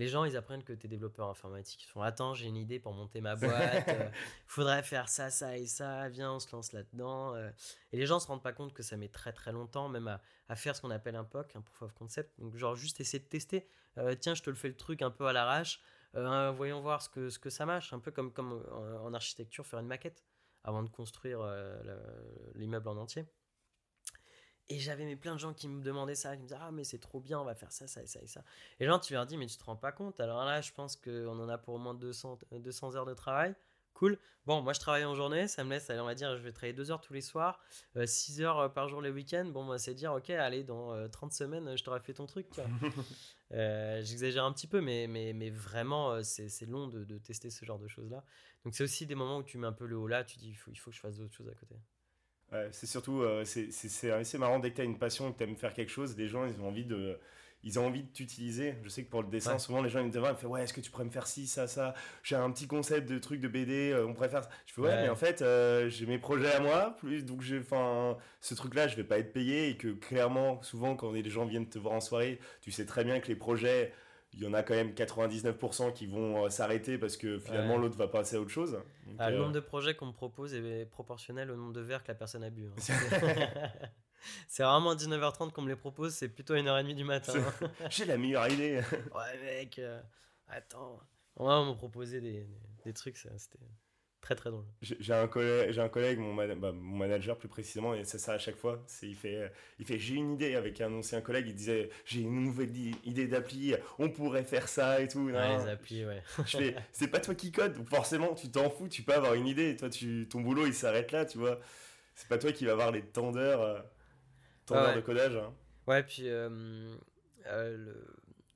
[0.00, 1.84] les gens, ils apprennent que tu es développeur informatique.
[1.84, 3.84] Ils font Attends, j'ai une idée pour monter ma boîte.
[3.86, 4.08] Il euh,
[4.46, 6.08] faudrait faire ça, ça et ça.
[6.08, 7.34] Viens, on se lance là-dedans.
[7.34, 7.50] Euh.
[7.92, 10.56] et les gens se rendent pas compte que ça met très très longtemps, même à,
[10.56, 12.32] faire ce qu'on appelle un POC, un Proof of Concept.
[12.40, 13.68] Donc, genre, juste essayer de tester.
[13.98, 15.82] Euh, tiens, je te le fais le truc un peu à l'arrache.
[16.14, 17.92] voyons voir ce que, ce que ça marche.
[17.92, 18.64] Un peu comme, comme
[19.04, 20.24] en architecture, faire une maquette
[20.64, 21.40] avant de construire
[22.54, 23.26] l'immeuble en entier.
[24.70, 26.84] Et j'avais mais plein de gens qui me demandaient ça, qui me disaient Ah, mais
[26.84, 28.42] c'est trop bien, on va faire ça, ça et ça et ça.
[28.78, 30.96] Et genre, tu leur dis Mais tu te rends pas compte Alors là, je pense
[30.96, 33.54] qu'on en a pour au moins 200, 200 heures de travail.
[33.94, 34.16] Cool.
[34.46, 36.72] Bon, moi je travaille en journée, ça me laisse, on va dire, je vais travailler
[36.72, 37.60] 2 heures tous les soirs,
[38.02, 39.44] 6 euh, heures euh, par jour les week-ends.
[39.44, 42.48] Bon, moi, c'est dire, ok, allez, dans 30 euh, semaines, je t'aurais fait ton truc.
[43.50, 47.78] J'exagère un petit peu, mais, mais, mais vraiment, c'est long de, de, tester ce genre
[47.78, 48.24] de choses-là.
[48.64, 50.48] Donc, c'est aussi des moments où tu mets un peu le haut là, tu dis,
[50.48, 51.76] il faut, il faut que je fasse d'autres choses à côté
[52.72, 55.56] c'est surtout, euh, c'est assez marrant dès que tu as une passion, que tu aimes
[55.56, 57.18] faire quelque chose, les gens ils ont envie de,
[57.62, 58.74] ils ont envie de t'utiliser.
[58.82, 60.80] Je sais que pour le dessin, souvent les gens ils me disent ouais, est-ce que
[60.80, 61.94] tu pourrais me faire ci, ça, ça?
[62.22, 64.50] J'ai un petit concept de truc de BD, euh, on pourrait faire ça.
[64.66, 67.58] Je fais ouais, mais en fait, euh, j'ai mes projets à moi, plus donc j'ai,
[67.58, 71.44] enfin, ce truc-là, je vais pas être payé et que clairement, souvent quand les gens
[71.44, 73.92] viennent te voir en soirée, tu sais très bien que les projets
[74.32, 77.96] il y en a quand même 99% qui vont euh, s'arrêter parce que finalement l'autre
[77.96, 78.80] va passer à autre chose.
[79.18, 82.08] Ah, le nombre de projets qu'on me propose est proportionnel au nombre de verres que
[82.08, 82.66] la personne a bu.
[82.66, 82.74] Hein.
[84.46, 87.32] c'est vraiment 19h30 qu'on me les propose, c'est plutôt 1h30 du matin.
[87.90, 88.80] J'ai la meilleure idée.
[88.92, 90.00] ouais mec, euh,
[90.48, 91.00] attends.
[91.36, 93.58] On m'a proposé des, des, des trucs, c'était
[94.20, 94.64] Très très drôle.
[94.82, 98.34] J'ai un collègue, j'ai un collègue mon, bah, mon, manager plus précisément, et c'est ça
[98.34, 98.82] à chaque fois.
[98.86, 101.46] C'est il fait, il fait j'ai une idée avec un ancien collègue.
[101.48, 102.70] Il disait j'ai une nouvelle
[103.04, 105.20] idée d'appli, on pourrait faire ça et tout.
[105.20, 106.22] Ouais, les applis, ouais.
[106.44, 109.46] Je fais c'est pas toi qui code, forcément tu t'en fous, tu peux avoir une
[109.46, 109.74] idée.
[109.76, 111.58] Toi tu, ton boulot il s'arrête là, tu vois.
[112.14, 113.80] C'est pas toi qui va avoir les tendeurs, euh,
[114.66, 115.34] tendeurs de codage.
[115.34, 115.54] Hein.
[115.86, 116.94] Ouais, puis euh,
[117.46, 118.06] euh, le...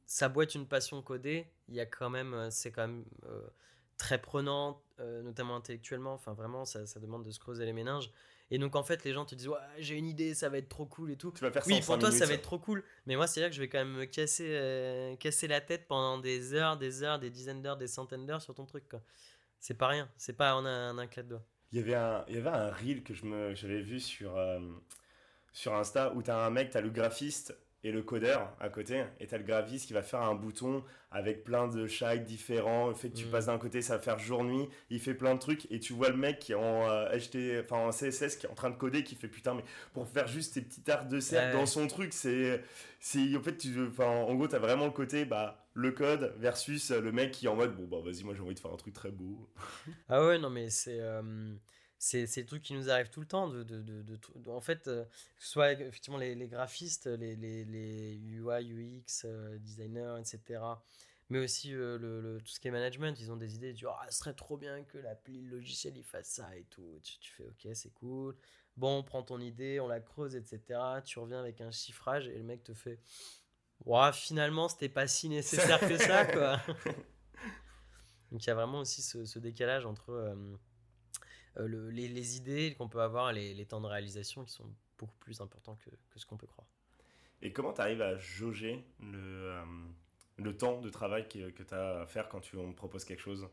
[0.04, 3.04] ça être une passion codée, il y a quand même, c'est quand même
[3.96, 6.14] très prenante, euh, notamment intellectuellement.
[6.14, 8.10] Enfin, vraiment, ça, ça, demande de se creuser les méninges.
[8.50, 10.68] Et donc, en fait, les gens te disent Ouais, j'ai une idée, ça va être
[10.68, 11.32] trop cool et tout.
[11.32, 12.84] Tu vas faire oui, pour toi, ça va être trop cool.
[13.06, 15.86] Mais moi, c'est là que je vais quand même me casser, euh, casser la tête
[15.88, 18.84] pendant des heures, des heures, des dizaines d'heures, des centaines d'heures sur ton truc.
[19.60, 20.10] C'est pas rien.
[20.16, 21.46] C'est pas en un, un, clap de doigts.
[21.72, 24.60] Il y avait un, il y avait un reel que j'avais vu sur, euh,
[25.52, 28.70] sur Insta où tu as un mec, tu as le graphiste et le codeur à
[28.70, 29.04] côté.
[29.20, 32.88] Et tu as le graphiste qui va faire un bouton avec plein de shapes différents.
[32.88, 33.30] Le fait que tu mm.
[33.30, 34.68] passes d'un côté, ça va faire jour-nuit.
[34.88, 35.70] Il fait plein de trucs.
[35.70, 38.54] Et tu vois le mec qui est en, euh, enfin, en CSS qui est en
[38.54, 41.56] train de coder, qui fait putain, mais pour faire juste tes petites arcs de cercle
[41.56, 42.62] dans son truc, c'est.
[43.36, 43.68] En fait, tu,
[43.98, 47.48] en gros, tu as vraiment le côté, bah, le code versus le mec qui est
[47.50, 49.46] en mode, bon, bah, vas-y, moi j'ai envie de faire un truc très beau.
[50.08, 51.00] ah ouais, non, mais c'est.
[51.00, 51.54] Euh,
[52.04, 53.48] c'est des trucs qui nous arrivent tout le temps.
[53.48, 57.64] De, de, de, en fait, euh, que ce soit effectivement les, les graphistes, les, les,
[57.64, 60.60] les, UI, UX, euh, designers, etc.
[61.30, 64.06] Mais aussi euh, le, tout ce qui est management, ils ont des idées du ah,
[64.10, 67.00] ce serait trop bien que l'appli logiciel il fasse ça et tout.
[67.02, 68.36] Tu, tu fais ok, c'est cool.
[68.76, 70.78] Bon, on prend ton idée, on la creuse, etc.
[71.04, 73.00] Tu reviens avec un chiffrage et le mec te fait
[73.86, 76.60] ouais, finalement, c'était pas si nécessaire que ça, quoi.
[78.30, 80.34] Donc il y a vraiment aussi ce, ce décalage entre euh,
[81.56, 85.76] les, idées qu'on peut avoir, les, les, temps de réalisation qui sont beaucoup plus importants
[85.76, 86.68] que, que ce qu'on peut croire.
[87.42, 89.64] Et comment tu arrives à jauger le, euh,
[90.36, 93.04] le temps de travail que, que tu as à faire quand tu, on te propose
[93.04, 93.48] quelque chose?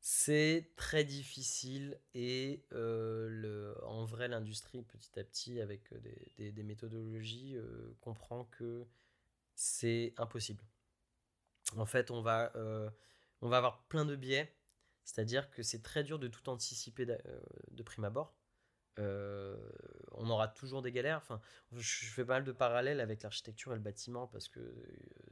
[0.00, 6.52] C'est très difficile et euh, le, en vrai l'industrie petit à petit avec des, des,
[6.52, 7.56] des méthodologies
[8.00, 8.86] comprend que
[9.54, 10.62] c'est impossible.
[11.76, 12.52] En fait on va,
[13.42, 14.57] on va avoir plein de biais
[15.08, 18.36] c'est-à-dire que c'est très dur de tout anticiper de, euh, prime abord.
[18.98, 19.56] Euh,
[20.12, 21.16] on aura toujours des galères.
[21.16, 21.40] Enfin,
[21.72, 24.74] je fais pas mal de parallèles avec l'architecture et le bâtiment parce que euh,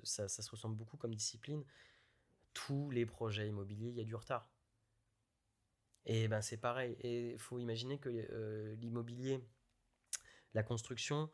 [0.02, 1.62] ça, se ressemble beaucoup comme discipline.
[2.54, 4.48] Tous les projets immobiliers, il y a du retard.
[6.06, 6.96] Et ben c'est pareil.
[7.00, 8.08] Et il faut imaginer que
[8.80, 9.44] l'immobilier,
[10.54, 11.30] la construction,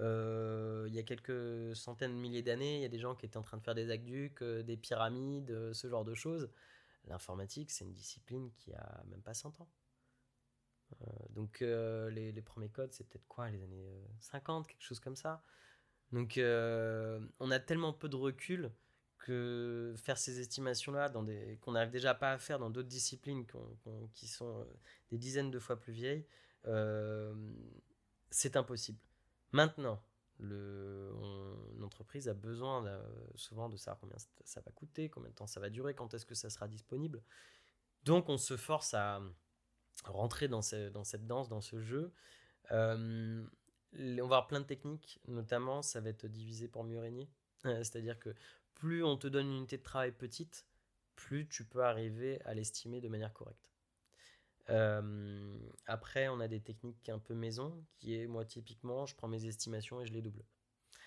[0.00, 3.38] il y a quelques centaines de milliers d'années, il y a des gens qui étaient
[3.38, 6.50] en train de faire des aqueducs, des pyramides, ce genre de choses.
[7.06, 9.68] L'informatique, c'est une discipline qui a même pas 100 ans.
[11.02, 15.00] Euh, donc euh, les, premiers codes, c'est peut-être quoi, les années 50, euh, quelque chose
[15.00, 15.42] comme ça.
[16.12, 18.70] Donc on a tellement peu de recul
[19.18, 21.12] que faire ces estimations-là,
[21.60, 23.44] qu'on n'arrive déjà pas à faire dans d'autres disciplines
[24.12, 24.64] qui sont
[25.10, 26.24] des dizaines de fois plus vieilles,
[28.30, 28.98] c'est impossible.
[29.50, 30.00] Maintenant,
[30.38, 32.84] le, on, entreprise a besoin
[33.36, 36.26] souvent de savoir combien ça va coûter, combien de temps ça va durer, quand est-ce
[36.26, 37.22] que ça sera disponible.
[38.04, 39.22] Donc on se force à
[40.04, 40.60] rentrer dans,
[40.92, 42.12] dans cette danse, dans ce jeu.
[42.70, 43.46] on
[43.92, 47.30] va avoir plein de techniques, notamment ça va être divisé pour mieux régner.
[47.62, 48.34] C'est-à-dire que
[48.74, 50.66] plus on te donne une unité de travail petite,
[51.14, 53.75] plus tu peux arriver à l'estimer de manière correcte.
[54.70, 59.28] Euh, après, on a des techniques un peu maison, qui est moi typiquement, je prends
[59.28, 60.44] mes estimations et je les double.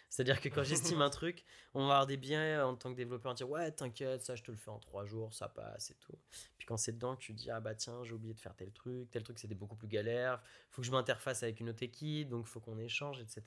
[0.09, 3.35] C'est-à-dire que quand j'estime un truc, on va avoir des biens en tant que développeur,
[3.35, 6.17] dire ouais, t'inquiète, ça je te le fais en trois jours, ça passe et tout.
[6.57, 9.11] Puis quand c'est dedans, tu dis ah bah tiens, j'ai oublié de faire tel truc,
[9.11, 10.41] tel truc c'était beaucoup plus galère,
[10.71, 13.41] faut que je m'interface avec une autre équipe, donc faut qu'on échange, etc.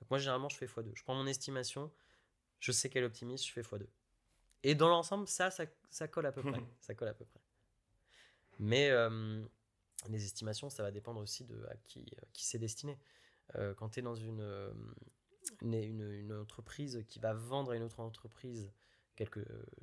[0.00, 0.92] Donc moi généralement je fais x2.
[0.94, 1.90] Je prends mon estimation,
[2.60, 3.86] je sais qu'elle optimise, je fais x2.
[4.62, 6.62] Et dans l'ensemble, ça, ça, colle à peu près.
[6.80, 7.40] ça colle à peu près.
[8.58, 9.42] Mais euh,
[10.08, 12.98] les estimations, ça va dépendre aussi de qui, euh, qui c'est destiné.
[13.54, 14.72] Euh, quand tu es dans une,
[15.62, 18.72] une, entreprise qui va vendre à une autre entreprise
[19.14, 19.40] quelque,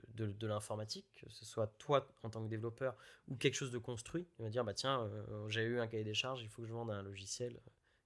[0.09, 3.77] de, de l'informatique, que ce soit toi en tant que développeur ou quelque chose de
[3.77, 5.09] construit, il va dire bah tiens,
[5.47, 7.59] j'ai eu un cahier des charges, il faut que je vende un logiciel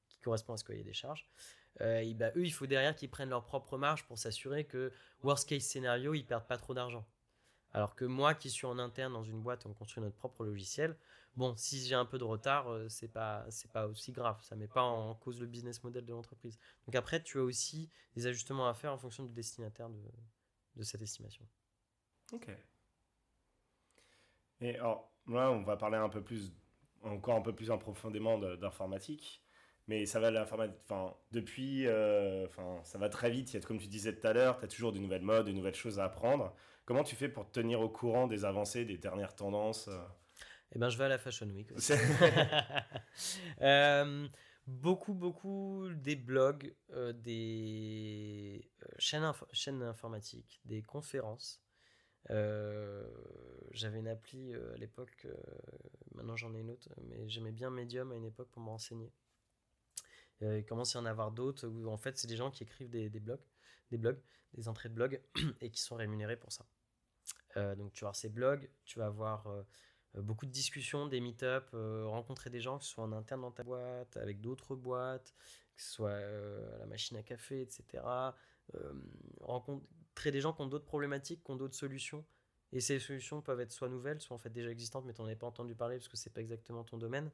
[0.09, 1.27] qui correspond à ce cahier des charges.
[1.81, 4.91] Euh, bah, eux, il faut derrière qu'ils prennent leur propre marge pour s'assurer que,
[5.23, 7.05] worst case scénario, ils perdent pas trop d'argent.
[7.73, 10.95] Alors que moi, qui suis en interne dans une boîte, on construit notre propre logiciel.
[11.35, 14.41] Bon, si j'ai un peu de retard, euh, c'est pas c'est pas aussi grave.
[14.41, 16.57] Ça met pas en cause le business model de l'entreprise.
[16.87, 21.01] Donc après, tu as aussi des ajustements à faire en fonction du destinataire de, cette
[21.01, 21.45] estimation.
[22.33, 22.49] Ok.
[24.61, 26.51] Et alors là, on va parler un peu plus,
[27.03, 29.43] encore un peu plus en profondément d'informatique
[29.87, 34.27] mais ça va enfin depuis euh, enfin ça va très vite comme tu disais tout
[34.27, 36.53] à l'heure tu as toujours de nouvelles modes de nouvelles choses à apprendre
[36.87, 40.01] comment tu fais pour te tenir au courant des avancées des dernières tendances euh?
[40.73, 41.71] eh ben je vais à la Fashion Week
[43.61, 44.27] euh,
[44.65, 46.73] beaucoup beaucoup des blogs
[47.13, 51.61] des chaînes, chaînes informatiques des conférences
[52.29, 55.27] j'avais une appli à l'époque
[56.15, 59.13] maintenant j'en ai une autre mais j'aimais bien Medium à une époque pour me renseigner
[60.43, 62.63] euh, il commence à y en avoir d'autres où en fait c'est des gens qui
[62.63, 63.41] écrivent des, blogs,
[63.91, 64.19] des blogs,
[64.53, 65.21] des entrées de blog
[65.61, 66.65] et qui sont rémunérés pour ça.
[67.57, 69.63] Euh, donc tu vas avoir ces blogs, tu vas avoir euh,
[70.21, 74.15] beaucoup de discussions, des meet-up, rencontrer des gens qui sont en interne dans ta boîte,
[74.17, 75.35] avec d'autres boîtes,
[75.75, 78.03] que ce soit à la machine à café, etc.
[79.41, 82.25] rencontrer des gens qui ont d'autres problématiques, qui ont d'autres solutions.
[82.73, 85.27] Et ces solutions peuvent être soit nouvelles, soit en fait déjà existantes, mais tu n'en
[85.27, 87.29] avais pas entendu parler parce que c'est pas exactement ton domaine.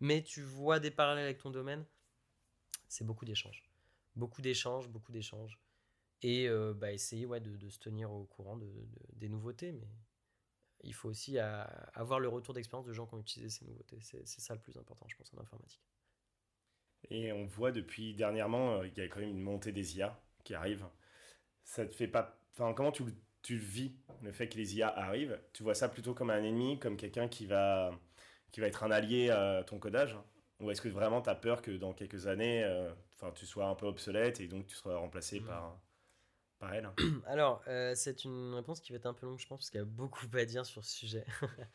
[0.00, 1.84] Mais tu vois des parallèles avec ton domaine
[2.88, 3.62] c'est beaucoup d'échanges.
[4.14, 5.58] Beaucoup d'échanges, beaucoup d'échanges.
[6.22, 8.70] Et euh, bah, essayer ouais, de, se tenir au courant de,
[9.12, 9.72] des nouveautés.
[9.72, 9.88] Mais
[10.82, 13.98] il faut aussi avoir le retour d'expérience de gens qui ont utilisé ces nouveautés.
[14.00, 15.82] C'est ça le plus important, je pense, en informatique.
[17.10, 20.18] Et on voit depuis dernièrement, euh, il y a quand même une montée des IA
[20.44, 20.84] qui arrive.
[21.64, 22.38] Ça te fait pas.
[22.52, 23.04] Enfin, comment tu,
[23.42, 25.38] tu vis le fait que les IA arrivent?
[25.52, 27.90] Tu vois ça plutôt comme un ennemi, comme quelqu'un qui va,
[28.50, 30.16] qui va être un allié à ton codage?
[30.60, 32.90] Ou est-ce que vraiment tu as peur que dans quelques années, euh,
[33.34, 35.78] tu sois un peu obsolète et donc tu seras remplacé par,
[36.58, 36.90] par elle
[37.26, 39.78] Alors, euh, c'est une réponse qui va être un peu longue, je pense, parce qu'il
[39.78, 41.26] y a beaucoup à dire sur ce sujet.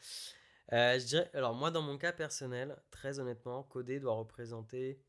[0.74, 5.02] Euh, je dirais, alors moi, dans mon cas personnel, très honnêtement, coder doit représenter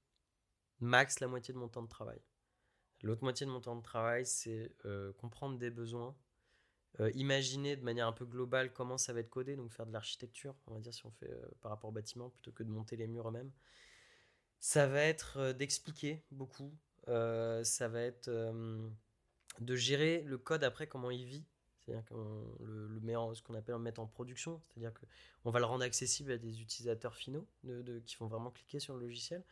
[0.81, 2.21] max la moitié de mon temps de travail.
[3.05, 4.75] L'autre moitié de mon temps de travail, c'est
[5.19, 6.17] comprendre des besoins,
[7.01, 9.93] euh, imaginer de manière un peu globale comment ça va être codé, donc faire de
[9.93, 12.69] l'architecture, on va dire si on fait euh, par rapport au bâtiment, plutôt que de
[12.69, 13.51] monter les murs eux-mêmes.
[14.61, 18.29] Ça va être euh, d'expliquer beaucoup, ça va être
[19.61, 21.45] de gérer le code après, comment il vit,
[21.79, 25.67] c'est-à-dire qu'on le, met en, ce qu'on appelle mettre en production, c'est-à-dire qu'on va le
[25.67, 29.43] rendre accessible à des utilisateurs finaux de, qui vont vraiment cliquer sur le logiciel.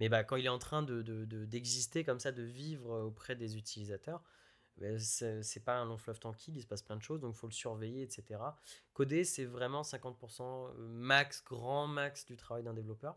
[0.00, 3.56] Mais bah, quand il est en train d'exister de, comme ça, de vivre auprès des
[3.56, 4.22] utilisateurs,
[4.98, 7.46] c'est pas un long fleuve tranquille, il se passe plein de choses, donc il faut
[7.46, 8.40] le surveiller, etc.
[8.92, 13.16] Coder, c'est vraiment 50% euh, max, grand max du travail d'un développeur.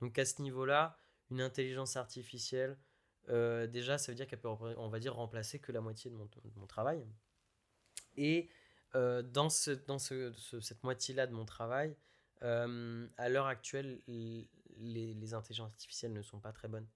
[0.00, 0.96] Donc à ce niveau-là,
[1.30, 2.78] une intelligence artificielle,
[3.28, 6.16] euh, déjà, ça veut dire qu'elle peut, on va dire, remplacer que la moitié de
[6.16, 7.04] mon, travail.
[8.16, 8.48] Et
[8.94, 11.96] euh, dans, ce, dans ce, cette moitié-là de mon travail,
[12.40, 16.86] à l'heure actuelle, les, les intelligences artificielles ne sont pas très bonnes.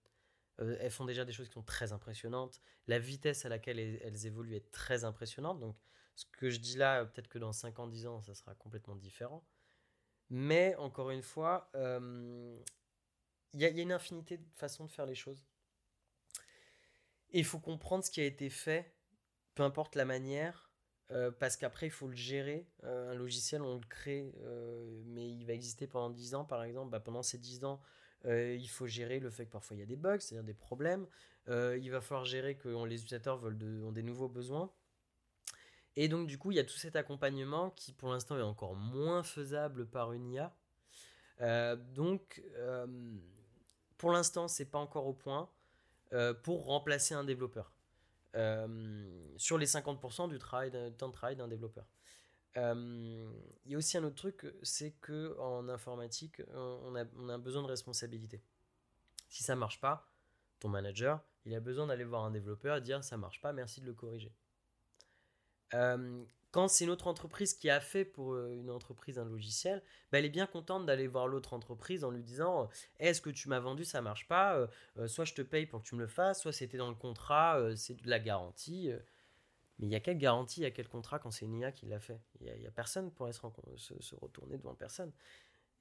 [0.60, 2.60] Euh, elles font déjà des choses qui sont très impressionnantes.
[2.86, 5.60] La vitesse à laquelle elles, évoluent est très impressionnante.
[5.60, 5.76] Donc,
[6.16, 8.96] ce que je dis là, peut-être que dans 5 ans, 10 ans, ça sera complètement
[8.96, 9.44] différent.
[10.30, 12.56] Mais, encore une fois, euh,
[13.54, 15.46] il y, a une infinité de façons de faire les choses.
[17.30, 18.94] Il faut comprendre ce qui a été fait,
[19.54, 20.70] peu importe la manière,
[21.10, 22.66] euh, parce qu'après, il faut le gérer.
[22.82, 24.34] un logiciel, on le crée,
[25.06, 26.90] mais il va exister pendant 10 ans, par exemple.
[26.90, 27.80] Bah, pendant ces 10 ans,
[28.24, 31.06] il faut gérer le fait que parfois il y a des bugs, c'est-à-dire des problèmes.
[31.48, 34.72] il va falloir gérer que les utilisateurs veulent ont des nouveaux besoins.
[35.96, 38.74] Et donc, du coup, il y a tout cet accompagnement qui, pour l'instant, est encore
[38.74, 40.56] moins faisable par une IA.
[41.94, 42.42] donc,
[43.98, 45.50] pour l'instant, c'est pas encore au point
[46.42, 47.72] pour remplacer un développeur.
[49.36, 51.86] sur les 50% du travail, temps de travail d'un développeur.
[52.56, 53.30] Euh,
[53.64, 57.38] il y a aussi un autre truc, c'est que en informatique, on a, on a
[57.38, 58.42] besoin de responsabilité.
[59.28, 60.10] Si ça marche pas,
[60.58, 63.80] ton manager, il a besoin d'aller voir un développeur et dire ça marche pas, merci
[63.80, 64.32] de le corriger.
[65.74, 66.24] Euh,
[66.58, 70.18] quand c'est une autre entreprise qui a fait pour euh, une entreprise un logiciel, bah,
[70.18, 72.68] elle est bien contente d'aller voir l'autre entreprise en lui disant
[72.98, 74.68] est-ce que tu m'as vendu, ça marche pas,
[75.06, 77.60] soit je te paye pour que tu me le fasses, soit c'était dans le contrat,
[77.76, 78.90] c'est de la garantie.
[79.78, 81.70] Mais il y a quelle garantie, il y a quel contrat quand c'est une IA
[81.70, 82.20] qui l'a fait?
[82.40, 85.12] Il n'y a, personne pour se, retourner devant personne.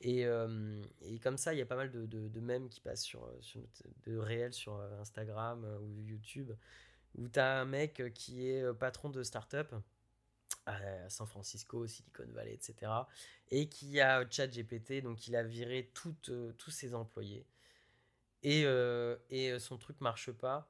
[0.02, 0.80] Et, euh,
[1.24, 3.62] comme ça, il y a pas mal de, de, mèmes qui passent sur, sur,
[4.06, 6.52] de réels sur euh, Instagram euh, ou YouTube,
[7.16, 9.74] où tu as un mec qui est patron de start-up
[10.68, 12.92] à San Francisco, Silicon Valley, etc.
[13.50, 17.46] Et qui a ChatGPT, donc il a viré toutes, tous ses employés.
[18.44, 18.66] Et,
[19.30, 20.70] et son truc marche pas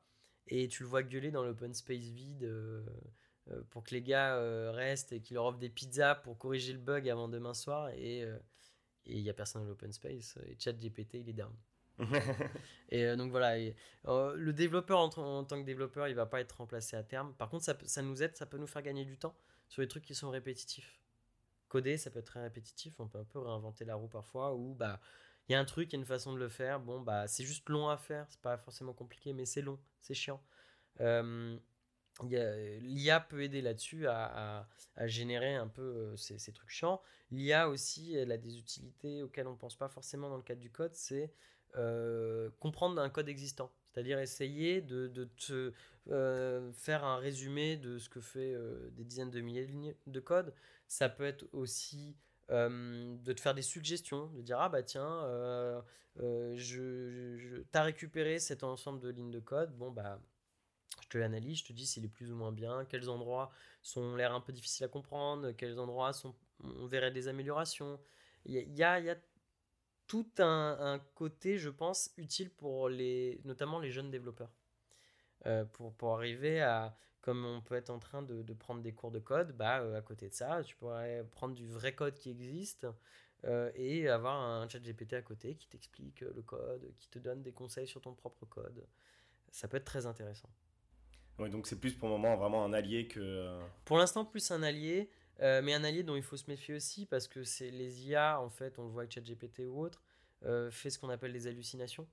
[0.50, 2.84] et tu le vois gueuler dans l'open space vide euh,
[3.50, 6.74] euh, pour que les gars euh, restent et qu'il leur offre des pizzas pour corriger
[6.74, 8.26] le bug avant demain soir et
[9.06, 11.54] il n'y a personne dans l'open space et chat GPT il est down.
[12.90, 17.04] et donc voilà, le développeur en, tant que développeur, il va pas être remplacé à
[17.04, 17.34] terme.
[17.34, 19.36] Par contre, ça, ça, nous aide, ça peut nous faire gagner du temps
[19.68, 21.00] sur les trucs qui sont répétitifs.
[21.70, 24.74] Coder, ça peut être très répétitif, on peut un peu réinventer la roue parfois, ou
[24.74, 25.02] bah
[25.48, 26.80] il y a un truc, il y a une façon de le faire.
[26.80, 30.14] Bon, bah, c'est juste long à faire, c'est pas forcément compliqué, mais c'est long, c'est
[30.14, 30.42] chiant.
[31.00, 31.58] Euh,
[32.24, 34.68] L'IA peut aider là-dessus à,
[35.06, 37.02] générer un peu euh, ces, trucs chiants.
[37.32, 40.72] L'IA aussi, elle a des utilités auxquelles on pense pas forcément dans le cadre du
[40.72, 41.32] code, c'est
[41.78, 43.72] euh, comprendre un code existant.
[43.94, 45.74] C'est-à-dire essayer de, te
[46.74, 48.56] faire un résumé de ce que fait
[48.92, 50.54] des dizaines de milliers de lignes de code.
[50.88, 52.16] Ça peut être aussi
[52.50, 55.82] euh, de te faire des suggestions, de dire ah bah tiens, euh,
[56.22, 60.22] euh, je, je t'as récupéré cet ensemble de lignes de code, bon bah
[61.04, 64.16] je te l'analyse, je te dis s'il est plus ou moins bien, quels endroits sont
[64.16, 68.00] l'air un peu difficiles à comprendre, quels endroits sont, on verrait des améliorations.
[68.46, 69.18] Il y a,
[70.08, 74.52] tout un, un, côté, je pense, utile pour les, notamment les jeunes développeurs.
[75.74, 76.96] pour, pour arriver à,
[77.28, 80.02] comme on peut être en train de, prendre des cours de code, bah, euh, à
[80.02, 82.88] côté de ça, tu pourrais prendre du vrai code qui existe
[83.44, 87.20] euh, et avoir un chat GPT à côté qui t'explique euh, le code, qui te
[87.20, 88.82] donne des conseils sur ton propre code.
[89.52, 90.48] Ça peut être très intéressant.
[91.38, 93.60] Ouais, donc c'est plus pour le moment vraiment un allié que...
[93.84, 97.28] Pour l'instant, plus un allié, mais un allié dont il faut se méfier aussi parce
[97.28, 100.04] que c'est les IA, en fait, on le voit avec ChatGPT ou autre,
[100.72, 102.08] fait ce qu'on appelle des hallucinations.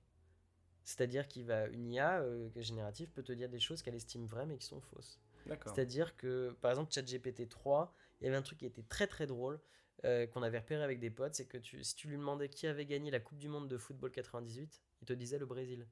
[0.85, 4.45] C'est-à-dire qu'il va une IA euh, générative peut te dire des choses qu'elle estime vraies
[4.45, 5.19] mais qui sont fausses.
[5.65, 9.25] C'est-à-dire que par exemple ChatGPT 3, il y avait un truc qui était très très
[9.25, 9.59] drôle
[10.05, 12.67] euh, qu'on avait repéré avec des potes, c'est que tu, si tu lui demandais qui
[12.67, 15.87] avait gagné la Coupe du monde de football 98, il te disait le Brésil.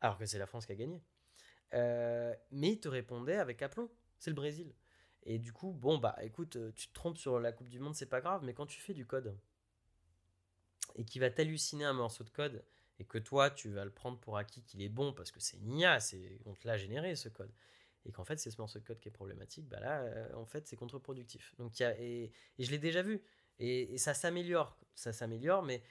[0.00, 1.02] Alors que c'est la France qui a gagné.
[1.74, 4.74] Euh, mais il te répondait avec aplomb, c'est le Brésil.
[5.24, 8.06] Et du coup, bon bah écoute, tu te trompes sur la Coupe du monde, c'est
[8.06, 9.36] pas grave, mais quand tu fais du code
[10.94, 12.64] et qui va t'halluciner un morceau de code
[12.98, 15.56] et que toi, tu vas le prendre pour acquis qu'il est bon parce que c'est
[15.58, 15.98] une IA,
[16.46, 17.52] on te l'a généré ce code,
[18.04, 20.46] et qu'en fait c'est ce morceau de code qui est problématique, bah là, euh, en
[20.46, 21.54] fait, c'est contre-productif.
[21.58, 23.22] Donc, y a, et, je l'ai déjà vu,
[23.60, 25.82] et, ça s'améliore, ça s'améliore, mais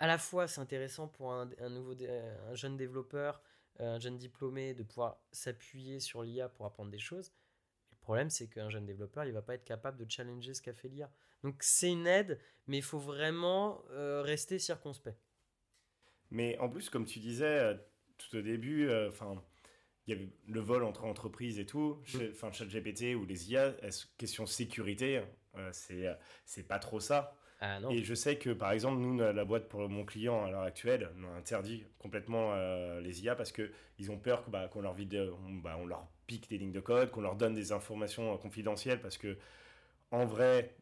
[0.00, 1.94] à la fois c'est intéressant pour un, nouveau,
[2.48, 3.42] un jeune développeur,
[3.78, 7.32] un jeune diplômé de pouvoir s'appuyer sur l'IA pour apprendre des choses.
[8.00, 10.74] Le problème, c'est qu'un jeune développeur, il va pas être capable de challenger ce qu'a
[10.74, 11.10] fait l'IA.
[11.42, 15.18] Donc c'est une aide, mais il faut vraiment euh, rester circonspect.
[16.30, 17.74] Mais en plus, comme tu disais euh,
[18.18, 19.42] tout au début, euh, enfin.
[20.06, 22.18] il y avait le vol entre entreprises et tout, mm.
[22.32, 23.74] enfin ChatGPT ou les IA,
[24.16, 25.22] question sécurité,
[25.56, 26.06] euh, c'est
[26.44, 27.36] c'est pas trop ça.
[27.60, 27.78] Ah.
[27.90, 31.10] Et je sais que par exemple nous la boîte pour mon client à l'heure actuelle,
[31.18, 32.54] on a interdit complètement
[33.00, 36.08] les IA parce que ils ont peur bah, qu'on leur vide, on, bah, on leur
[36.26, 39.36] pique des lignes de code, qu'on leur donne des informations confidentielles parce que
[40.10, 40.74] en vrai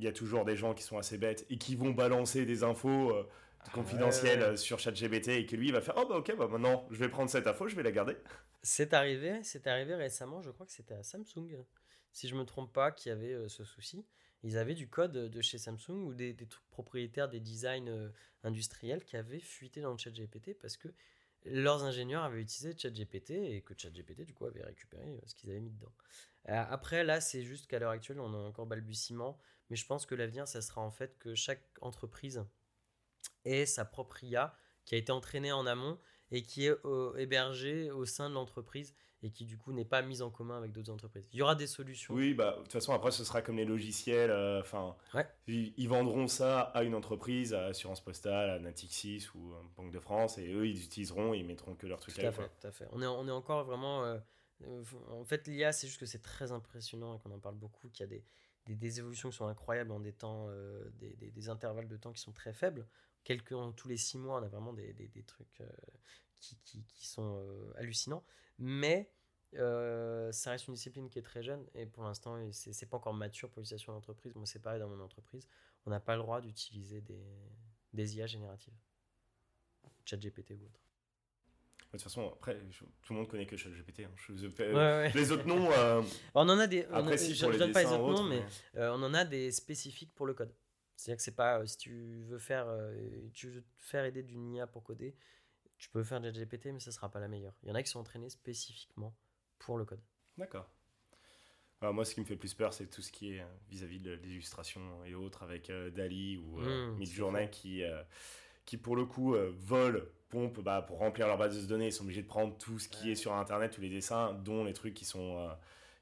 [0.00, 2.64] il y a toujours des gens qui sont assez bêtes et qui vont balancer des
[2.64, 3.12] infos
[3.72, 6.86] confidentiel euh, sur ChatGPT et que lui il va faire oh bah ok bah maintenant
[6.90, 8.16] je vais prendre cette info je vais la garder.
[8.62, 11.64] C'est arrivé c'est arrivé récemment je crois que c'était à Samsung
[12.12, 14.04] si je me trompe pas qui avait euh, ce souci
[14.44, 16.36] ils avaient du code de chez Samsung ou des,
[16.70, 18.10] propriétaires des designs euh,
[18.42, 20.88] industriels qui avaient fuité dans le ChatGPT parce que
[21.46, 25.60] leurs ingénieurs avaient utilisé ChatGPT et que ChatGPT du coup avait récupéré ce qu'ils avaient
[25.60, 25.92] mis dedans.
[26.46, 29.38] Après là c'est juste qu'à l'heure actuelle on a encore balbutiement
[29.70, 32.44] mais je pense que l'avenir ça sera en fait que chaque entreprise
[33.46, 35.98] ait sa propre IA qui a été entraînée en amont
[36.30, 36.76] et qui est
[37.16, 38.94] hébergée au sein de l'entreprise
[39.24, 41.26] et qui du coup n'est pas mise en commun avec d'autres entreprises.
[41.32, 42.12] Il y aura des solutions.
[42.12, 44.30] Oui, bah de toute façon après ce sera comme les logiciels.
[44.30, 44.94] Euh, enfin,
[45.46, 49.98] ils, vendront ça à une entreprise, à Assurance Postale, à Natixis ou à Banque de
[49.98, 52.50] France, et eux ils utiliseront, et ils mettront que leur truc tout à, fait.
[52.60, 52.86] Tout à fait.
[52.92, 54.04] On est, on est encore vraiment.
[54.04, 54.18] Euh,
[54.66, 57.88] euh, en fait, l'IA, c'est juste que c'est très impressionnant et qu'on en parle beaucoup,
[57.88, 58.24] qu'il y a des,
[58.66, 60.48] des, des, évolutions qui sont incroyables en des temps,
[61.00, 62.86] des, des, des, intervalles de temps qui sont très faibles.
[63.24, 64.94] Quelques, tous les six mois, on a vraiment des,
[65.26, 65.62] trucs
[66.40, 67.42] qui, qui, qui, sont
[67.76, 68.22] hallucinants.
[68.58, 69.10] Mais
[69.58, 73.14] euh, ça reste une discipline qui est très jeune et pour l'instant, c'est pas encore
[73.14, 74.34] mature pour l'utilisation d'entreprise.
[74.34, 75.46] Moi, c'est pareil dans mon entreprise.
[75.86, 77.24] On n'a pas le droit d'utiliser des,
[77.92, 78.74] des IA génératives,
[80.04, 80.80] ChatGPT ou autre.
[81.92, 82.58] De toute façon, après,
[83.02, 84.00] tout le monde connaît que ChatGPT.
[84.00, 85.10] Hein.
[85.14, 85.70] Les autres noms.
[85.70, 86.02] Euh,
[86.34, 86.84] on en a des.
[86.86, 88.42] Après, je ne donne pas les autres noms, mais,
[88.76, 90.52] euh, on en a des spécifiques pour le code.
[90.96, 91.64] C'est-à-dire que c'est pas.
[91.66, 92.66] si tu veux faire,
[93.32, 95.14] tu veux faire aider d'une IA pour coder,
[95.84, 97.52] tu peux faire ChatGPT, mais ça sera pas la meilleure.
[97.62, 99.14] Il y en a qui sont entraînés spécifiquement
[99.58, 100.00] pour le code.
[100.38, 100.66] D'accord.
[101.82, 104.12] moi, ce qui me fait plus peur, c'est tout ce qui est euh, vis-à-vis de
[104.12, 107.82] l'illustration et autres avec euh, Dali ou euh, mmh, Midjourney qui,
[108.64, 111.88] qui, pour le coup, volent, pompent bah, pour remplir leur base de données.
[111.88, 114.64] Ils sont obligés de prendre tout ce qui est sur Internet, tous les dessins, dont
[114.64, 115.54] les trucs qui, sont,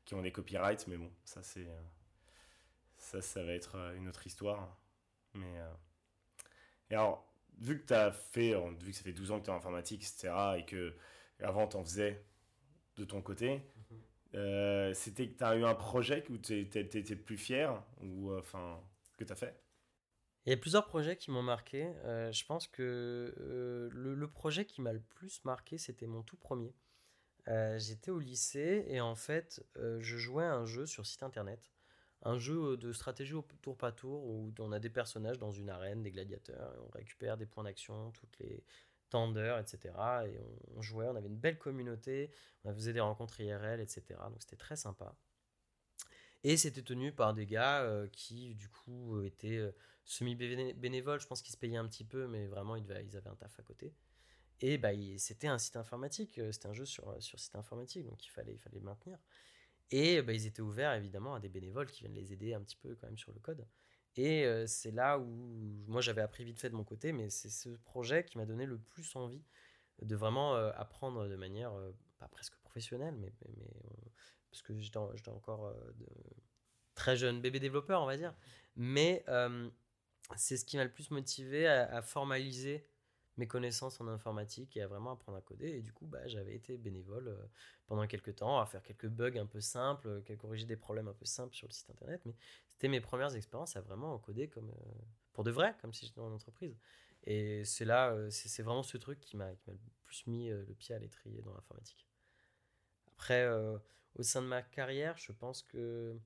[0.04, 0.86] qui ont des copyrights.
[0.86, 1.66] Mais bon, ça, c'est.
[2.98, 4.78] ça, ça va être une autre histoire.
[5.34, 5.56] Mais.
[6.88, 9.50] Et alors, vu que tu as fait, vu que ça fait 12 ans que tu
[9.50, 10.94] es en informatique, etc., et que
[11.40, 12.24] avant tu en faisais
[12.96, 13.56] de ton côté.
[13.90, 14.00] Mhm.
[14.34, 18.38] Euh, c'était que tu as eu un projet où tu étais plus fier ou euh,
[18.38, 18.80] enfin
[19.18, 19.60] que tu as fait?
[20.44, 21.92] Il y a plusieurs projets qui m'ont marqué.
[22.04, 23.32] Euh, je pense que
[23.92, 26.74] le, projet qui m'a le plus marqué, c'était mon tout premier.
[27.76, 31.70] J'étais au lycée et en fait, je jouais à un jeu sur site internet.
[32.22, 35.68] Un jeu de stratégie au tour par tour où on a des personnages dans une
[35.68, 38.64] arène, des gladiateurs, et on récupère des points d'action toutes les,
[39.32, 39.94] d'heures, etc.
[40.26, 40.38] Et
[40.74, 42.30] on, jouait, on avait une belle communauté,
[42.64, 44.02] on faisait des rencontres IRL, etc.
[44.30, 45.14] Donc c'était très sympa.
[46.44, 49.72] Et c'était tenu par des gars euh, qui, du coup, euh, étaient euh,
[50.04, 51.20] semi-bénévoles.
[51.20, 53.60] Je pense qu'ils se payaient un petit peu, mais vraiment, ils, ils avaient un taf
[53.60, 53.94] à côté.
[54.60, 58.28] Et bah, c'était un site informatique, c'était un jeu sur, sur site informatique, donc il
[58.28, 59.18] fallait, il fallait le maintenir.
[59.92, 62.76] Et bah, ils étaient ouverts, évidemment, à des bénévoles qui viennent les aider un petit
[62.76, 63.64] peu quand même sur le code.
[64.16, 65.24] Et c'est là où
[65.86, 68.66] moi j'avais appris vite fait de mon côté, mais c'est ce projet qui m'a donné
[68.66, 69.42] le plus envie
[70.02, 71.72] de vraiment apprendre de manière
[72.18, 73.70] pas presque professionnelle, mais, mais,
[74.50, 74.98] parce que j'étais
[75.30, 75.74] encore
[76.94, 78.34] très jeune bébé développeur, on va dire.
[78.76, 79.24] Mais
[80.36, 82.86] c'est ce qui m'a le plus motivé à, formaliser
[83.38, 85.68] mes connaissances en informatique et à vraiment apprendre à coder.
[85.68, 87.36] Et du coup, bah, j'avais été bénévole
[87.86, 91.14] pendant quelques temps à faire quelques bugs un peu simples, à corriger des problèmes un
[91.14, 92.20] peu simples sur le site internet.
[92.26, 92.34] Mais
[92.68, 95.02] c'était mes premières expériences à vraiment coder comme, euh,
[95.34, 96.76] pour de vrai, comme si j'étais en entreprise.
[97.24, 100.74] Et c'est là, euh, c'est vraiment ce truc qui m'a le plus mis euh, le
[100.74, 102.08] pied à l'étrier dans l'informatique.
[103.06, 103.48] Après,
[104.16, 106.18] au sein de ma carrière, je pense que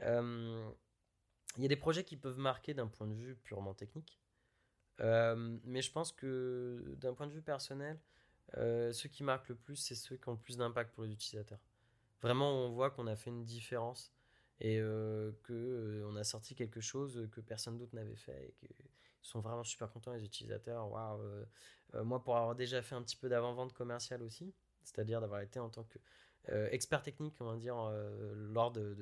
[0.00, 4.21] il y a des projets qui peuvent marquer d'un point de vue purement technique.
[4.98, 7.98] Mais je pense que d'un point de vue personnel,
[8.54, 11.60] ceux qui marquent le plus, c'est ceux qui ont le plus d'impact pour les utilisateurs.
[12.22, 14.12] Vraiment, on voit qu'on a fait une différence
[14.62, 18.86] et euh, que euh, a sorti quelque chose que personne d'autre n'avait fait et qu'ils
[19.20, 20.88] sont vraiment super contents les utilisateurs.
[21.18, 25.58] Euh, moi pour avoir déjà fait un petit peu d'avant-vente commerciale aussi, c'est-à-dire d'avoir été
[25.58, 25.98] en tant que
[26.70, 27.76] expert technique, on va dire,
[28.34, 28.96] lors de,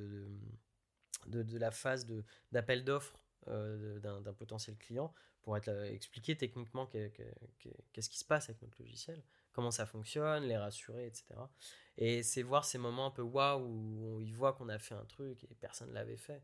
[1.26, 2.06] la phase
[2.52, 5.12] d'appel d'offres d'un potentiel client
[5.42, 9.22] pour être expliquer techniquement qu'est-ce qui se passe avec notre logiciel,
[9.52, 11.24] comment ça fonctionne, les rassurer, etc.
[11.96, 15.04] Et c'est voir ces moments un peu waouh où ils voient qu'on a fait un
[15.04, 16.42] truc et personne ne l'avait fait.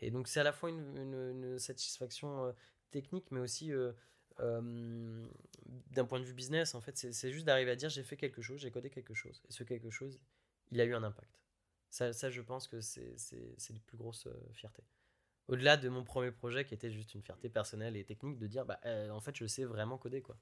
[0.00, 2.52] Et donc c'est à la fois une, satisfaction euh,
[2.90, 3.92] technique, mais aussi euh,
[4.40, 5.26] euh,
[5.90, 6.74] d'un point de vue business.
[6.74, 9.42] En fait, c'est juste d'arriver à dire j'ai fait quelque chose, j'ai codé quelque chose.
[9.48, 10.20] Et ce quelque chose,
[10.70, 11.40] il a eu un impact.
[11.90, 13.16] Ça, ça je pense que c'est
[13.70, 14.84] les plus grosses fiertés.
[15.48, 18.64] Au-delà de mon premier projet qui était juste une fierté personnelle et technique de dire
[18.64, 18.80] bah,
[19.10, 20.36] en fait je sais vraiment coder quoi.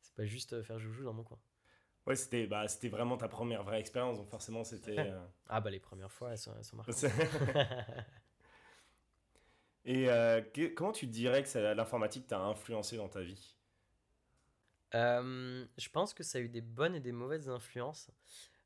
[0.00, 1.38] C'est pas juste faire joujou dans mon coin.
[2.06, 4.98] Ouais, c'était bah, c'était vraiment ta première vraie expérience, donc forcément c'était.
[4.98, 6.94] Euh, ah bah les premières fois, elles sont, elles sont marquantes.
[9.84, 10.40] Et euh,
[10.76, 13.56] comment tu dirais que l'informatique t'a influencé dans ta vie?
[14.94, 18.10] Euh, Je pense que ça a eu des bonnes et des mauvaises influences.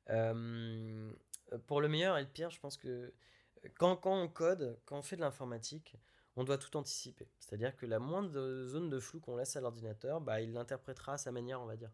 [0.07, 3.12] pour le meilleur et le pire, je pense que
[3.78, 5.96] quand, on code, quand on fait de l'informatique,
[6.36, 7.28] on doit tout anticiper.
[7.38, 11.18] C'est-à-dire que la moindre zone de flou qu'on laisse à l'ordinateur, bah, il l'interprétera à
[11.18, 11.92] sa manière, on va dire.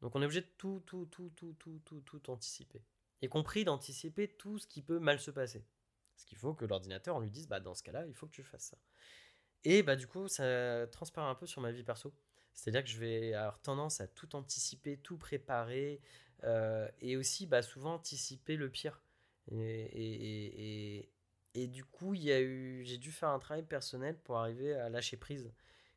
[0.00, 2.82] Donc on est obligé de tout, tout, tout, tout, tout, tout, tout anticiper.
[3.20, 5.64] Y compris d'anticiper tout ce qui peut mal se passer.
[6.16, 8.32] Ce qu'il faut que l'ordinateur, on lui dise, bah dans ce cas-là, il faut que
[8.32, 8.78] tu fasses ça.
[9.64, 12.12] Et bah, du coup, ça transparaît un peu sur ma vie perso.
[12.52, 16.00] C'est-à-dire que je vais avoir tendance à tout anticiper, tout préparer,
[16.44, 19.00] euh, et aussi bah, souvent anticiper le pire.
[19.50, 21.10] Et, et,
[21.54, 25.52] et, du coup, j'ai dû faire un travail personnel pour arriver à lâcher prise.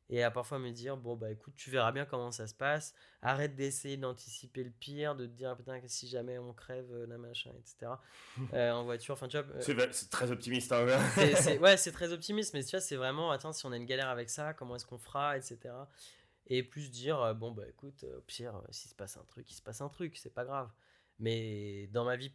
[0.10, 2.94] Et à parfois me dire bon bah écoute tu verras bien comment ça se passe.
[3.24, 7.08] Arrête d'essayer d'anticiper le pire de te dire putain que si jamais on crève euh,
[7.08, 7.94] la machin etc
[8.54, 10.86] euh, en voiture enfin tu vois euh, c'est très optimiste hein,
[11.60, 11.76] ouais.
[11.78, 14.30] c'est très optimiste mais tu vois c'est vraiment attends si on a une galère avec
[14.30, 15.74] ça comment est-ce qu'on fera etc
[16.46, 19.64] et plus dire bon bah écoute au pire s'il se passe un truc il se
[19.64, 20.70] passe un truc c'est pas grave.
[21.20, 22.32] Mais dans ma vie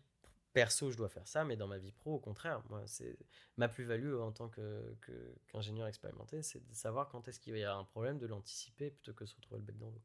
[0.53, 3.17] perso, je dois faire ça, mais dans ma vie pro, au contraire, moi, c'est
[3.57, 7.85] ma plus-value en tant qu'ingénieur expérimenté, c'est de savoir quand est-ce qu'il y avoir un
[7.85, 10.03] problème, de l'anticiper plutôt que de se retrouver le bec dans l'eau.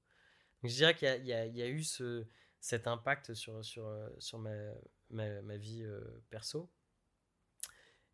[0.61, 2.25] Donc je dirais qu'il y a, a, eu ce,
[2.59, 6.71] cet impact sur, sur ma, vie euh, perso.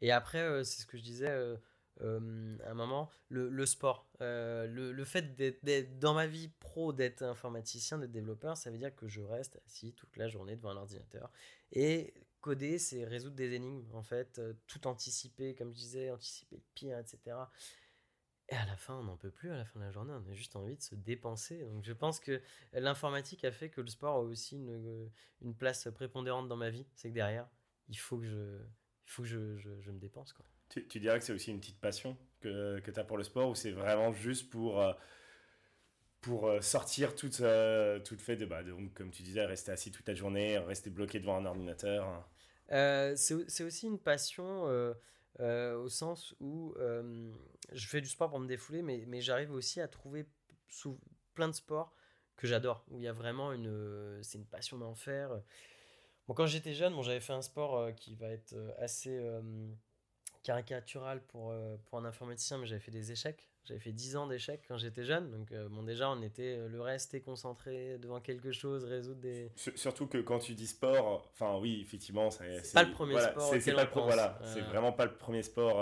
[0.01, 1.57] Et après, euh, c'est ce que je disais euh,
[1.99, 4.09] à un moment, le, sport.
[4.19, 8.95] le, le, fait d'être dans ma vie pro, d'être informaticien, d'être développeur, ça veut dire
[8.95, 11.31] que je reste assis toute la journée devant un ordinateur
[11.71, 16.57] et coder, c'est résoudre des énigmes, en fait, euh, tout anticiper, comme je disais, anticiper
[16.57, 17.37] le pire, etc.
[18.49, 20.29] Et à la fin, on n'en peut plus, à la fin de la journée, on
[20.29, 21.63] a juste envie de se dépenser.
[21.63, 22.41] Donc je pense que
[22.73, 25.09] l'informatique a fait que le sport a aussi une,
[25.41, 26.85] une place prépondérante dans ma vie.
[26.95, 27.47] C'est que derrière,
[27.87, 28.59] il faut que je,
[29.05, 30.33] il faut que je, je, me dépense.
[30.33, 30.45] Quoi.
[30.71, 33.49] Tu, dirais que c'est aussi une petite passion que, que tu as pour le sport
[33.49, 34.81] ou c'est vraiment juste pour...
[34.81, 34.93] Euh,
[36.21, 40.07] pour euh, sortir toute, euh, fait de, bah, donc, comme tu disais, rester assis toute
[40.07, 42.25] la journée, rester bloqué devant un ordinateur
[42.71, 44.65] euh, C'est aussi une passion
[45.39, 49.87] au sens où je fais du sport pour me défouler, mais, mais j'arrive aussi à
[49.87, 50.25] trouver
[50.69, 50.99] sous,
[51.33, 51.93] plein de sports
[52.37, 55.31] que j'adore, où il y a vraiment une, c'est une passion d'en faire.
[56.27, 59.19] Bon, quand j'étais jeune, bon, j'avais fait un sport qui va être assez
[60.43, 61.53] caricatural pour,
[61.85, 63.51] pour un informaticien, mais j'avais fait des échecs.
[63.65, 66.67] J'avais fait 10 ans d'échecs quand j'étais jeune, donc euh, bon déjà on était euh,
[66.67, 69.51] le reste est concentré devant quelque chose, résoudre des.
[69.75, 72.73] Surtout que quand tu dis sport, enfin oui effectivement c'est.
[72.73, 73.53] pas le premier sport.
[73.59, 75.79] C'est pas voilà, c'est vraiment pas le premier sport.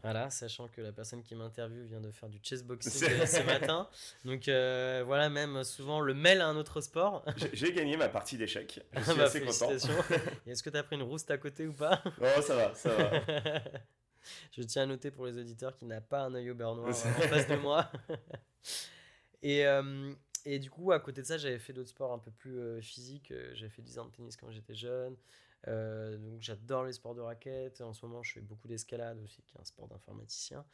[0.00, 0.02] Euh.
[0.02, 3.88] Voilà, sachant que la personne qui m'interviewe vient de faire du chessboxing ce matin,
[4.24, 4.44] donc
[5.06, 7.24] voilà même souvent le mêle à un autre sport.
[7.52, 8.80] J'ai gagné ma partie d'échecs.
[8.92, 9.70] Je suis bah, assez content.
[10.46, 12.02] Est-ce que tu as pris une rouste à côté ou pas?
[12.20, 13.10] Oh ça va, ça va.
[14.52, 16.88] je tiens à noter pour les auditeurs qu'il n'a pas un œil au beurre noir
[16.88, 17.90] en face de moi.
[19.42, 20.12] et, euh,
[20.44, 22.80] et du coup, à côté de ça, j'avais fait d'autres sports un peu plus euh,
[22.80, 23.30] physiques.
[23.30, 25.16] Euh, j'avais fait 10 ans de tennis quand j'étais jeune.
[25.66, 27.80] Donc j'adore les sports de raquettes.
[27.80, 30.64] En ce moment, je fais beaucoup d'escalade aussi, qui est un sport d'informaticien.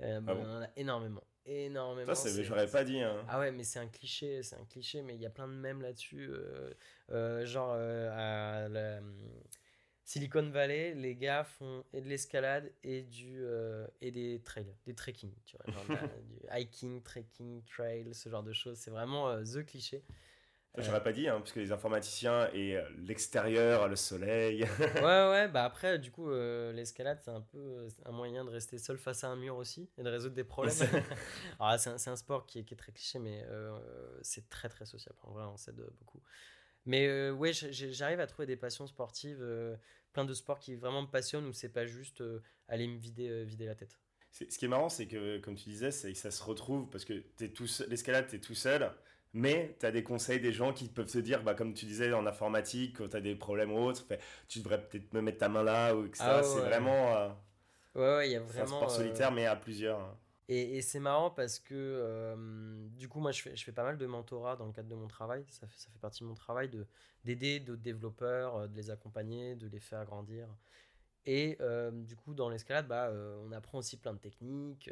[0.00, 2.14] Ah on en a énormément, énormément.
[2.14, 3.00] Ça, j'aurais pas dit.
[3.00, 3.24] Hein.
[3.28, 5.54] Ah ouais, mais c'est un cliché, c'est un cliché, mais il y a plein de
[5.54, 6.30] mèmes là-dessus.
[7.44, 9.00] genre à la,
[10.06, 14.94] Silicon Valley, les gars font et de l'escalade et du euh, et des trails, des
[14.94, 15.84] trekking, tu vois, genre
[16.28, 18.78] du hiking, trekking, trail, ce genre de choses.
[18.78, 20.04] C'est vraiment euh, the cliché.
[20.78, 24.62] J'aurais pas dit, hein, parce que les informaticiens et euh, l'extérieur, le soleil.
[24.96, 28.98] ouais, ouais, bah après, du coup, l'escalade, c'est un peu un moyen de rester seul
[28.98, 30.74] face à un mur aussi et de résoudre des problèmes.
[30.74, 30.88] c'est
[31.60, 33.44] un, un, sport qui est, qui est, très cliché, mais
[34.22, 35.18] c'est très très sociable.
[35.22, 36.20] En vrai, on s'aide beaucoup.
[36.86, 39.76] Mais euh, ouais, j'arrive à trouver des passions sportives, euh,
[40.12, 43.44] plein de sports qui vraiment me passionnent où c'est pas juste euh, aller me vider,
[43.44, 43.98] vider la tête.
[44.30, 47.04] Ce qui est marrant, c'est que, comme tu disais, c'est que ça se retrouve parce
[47.04, 47.24] que
[47.88, 48.90] l'escalade, tu es tout seul,
[49.36, 52.12] mais tu as des conseils des gens qui peuvent se dire, bah, comme tu disais
[52.12, 54.04] en informatique, quand tu as des problèmes ou autres,
[54.48, 56.24] tu devrais peut-être me mettre ta main là, ou etc.
[56.26, 57.36] Ah c'est vraiment.
[57.94, 58.64] ouais, il y a vraiment.
[58.64, 60.16] un sport solitaire, mais à plusieurs.
[60.48, 63.98] Et, c'est marrant parce que euh, du coup, moi, je fais, je fais pas mal
[63.98, 65.44] de mentorat dans le cadre de mon travail.
[65.48, 66.70] Ça fait, ça fait partie de mon travail
[67.24, 70.46] d'aider d'autres développeurs, euh, de les accompagner, de les faire grandir.
[71.24, 73.12] Et euh, du coup, dans l'escalade, bah,
[73.44, 74.88] on apprend aussi plein de techniques.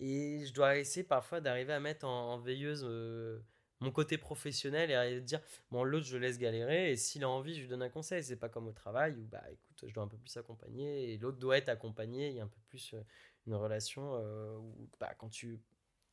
[0.00, 2.84] Et je dois essayer parfois d'arriver à mettre en, veilleuse
[3.80, 5.40] mon côté professionnel et à dire
[5.70, 8.22] bon l'autre je laisse galérer et s'il a envie je lui donne un conseil.
[8.22, 11.18] C'est pas comme au travail où bah écoute je dois un peu plus accompagner et
[11.18, 12.28] l'autre doit être accompagné.
[12.28, 12.94] Il y a un peu plus
[13.46, 15.60] une relation euh, où bah, quand tu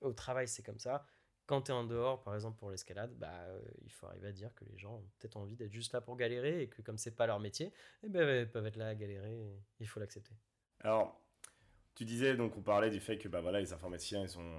[0.02, 1.06] au travail c'est comme ça.
[1.46, 3.48] Quand tu es en dehors par exemple pour l'escalade bah
[3.84, 6.16] il faut arriver à dire que les gens ont peut-être envie d'être juste là pour
[6.18, 7.74] galérer et que comme c'est pas leur métier
[8.04, 9.38] eh ben, ils peuvent être là à galérer
[9.80, 10.36] il faut l'accepter.
[10.82, 11.22] Alors
[11.98, 14.54] tu disais donc on parlait du fait que bah voilà les informaticiens ils sont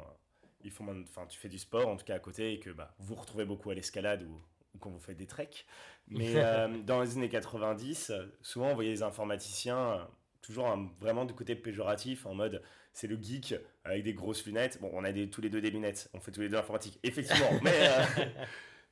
[0.63, 2.95] ils font enfin tu fais du sport en tout cas à côté et que bah
[2.99, 4.41] vous retrouvez beaucoup à l'escalade ou,
[4.81, 5.67] quand vous faites des treks
[6.09, 8.13] mais euh, dans les années 90
[8.43, 10.09] souvent on voyait les informaticiens
[10.49, 12.63] toujours vraiment du côté péjoratif, en mode
[12.93, 14.81] c'est le geek avec des grosses lunettes.
[14.81, 16.99] Bon, on a des, tous les deux des lunettes, on fait tous les deux l'informatique,
[17.03, 18.25] effectivement, mais, euh,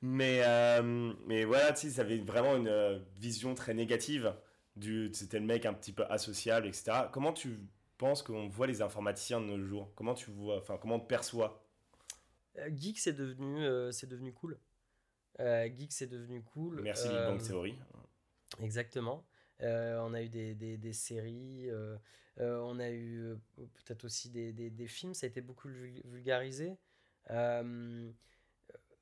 [0.02, 4.34] mais, euh, mais voilà, tu sais, ça avait vraiment une euh, vision très négative
[4.76, 6.92] du c'était le mec un petit peu associable, etc.
[7.10, 7.58] Comment tu,
[7.98, 9.92] penses qu'on voit les informaticiens de nos jours?
[9.94, 11.62] Comment tu vois, enfin, comment on te perçoit?
[12.68, 14.58] Geek, c'est devenu, c'est devenu cool.
[15.38, 16.80] Geek, c'est devenu cool.
[16.82, 17.78] Merci Big Bang Theory.
[18.60, 19.26] Exactement.
[19.60, 21.68] on a eu des, des, des séries,
[22.38, 26.76] on a eu peut-être aussi des, des, films, ça a été beaucoup vulgarisé.
[27.30, 28.10] Euh,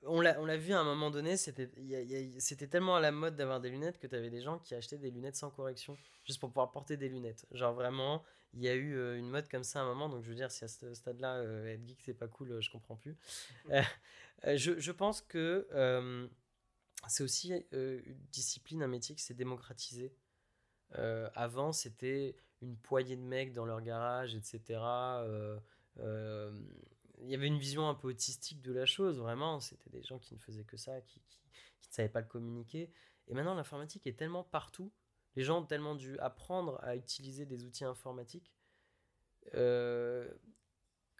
[0.06, 3.98] on l'a vu à un moment donné, c'était tellement à la mode d'avoir des lunettes
[3.98, 6.96] que tu avais des gens qui achetaient des lunettes sans correction, juste pour pouvoir porter
[6.96, 7.46] des lunettes.
[7.52, 8.22] Genre vraiment,
[8.54, 10.34] il y a eu euh, une mode comme ça à un moment, donc je veux
[10.34, 13.16] dire, si à ce stade-là, euh, être geek, c'est pas cool, je comprends plus.
[14.44, 15.66] je, je, pense que
[17.08, 20.12] c'est aussi une discipline, un métier qui s'est démocratisé.
[21.34, 24.80] avant, c'était une poignée de mecs dans leur garage, etc
[27.24, 29.60] il y avait une vision un peu autistique de la chose, vraiment.
[29.60, 32.90] C'était des gens qui ne faisaient que ça, qui, ne savaient pas le communiquer.
[33.28, 34.92] Et maintenant, l'informatique est tellement partout.
[35.36, 38.52] Les gens ont tellement dû apprendre à utiliser des outils informatiques
[39.54, 40.28] euh,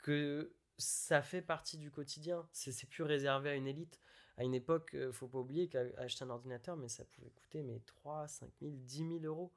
[0.02, 2.46] que ça fait partie du quotidien.
[2.52, 4.00] C'est plus réservé à une élite.
[4.36, 7.80] À une époque, euh, faut pas oublier qu'acheter un ordinateur, mais ça pouvait coûter mais
[7.86, 9.52] 3, 5 000, 10 000 euros.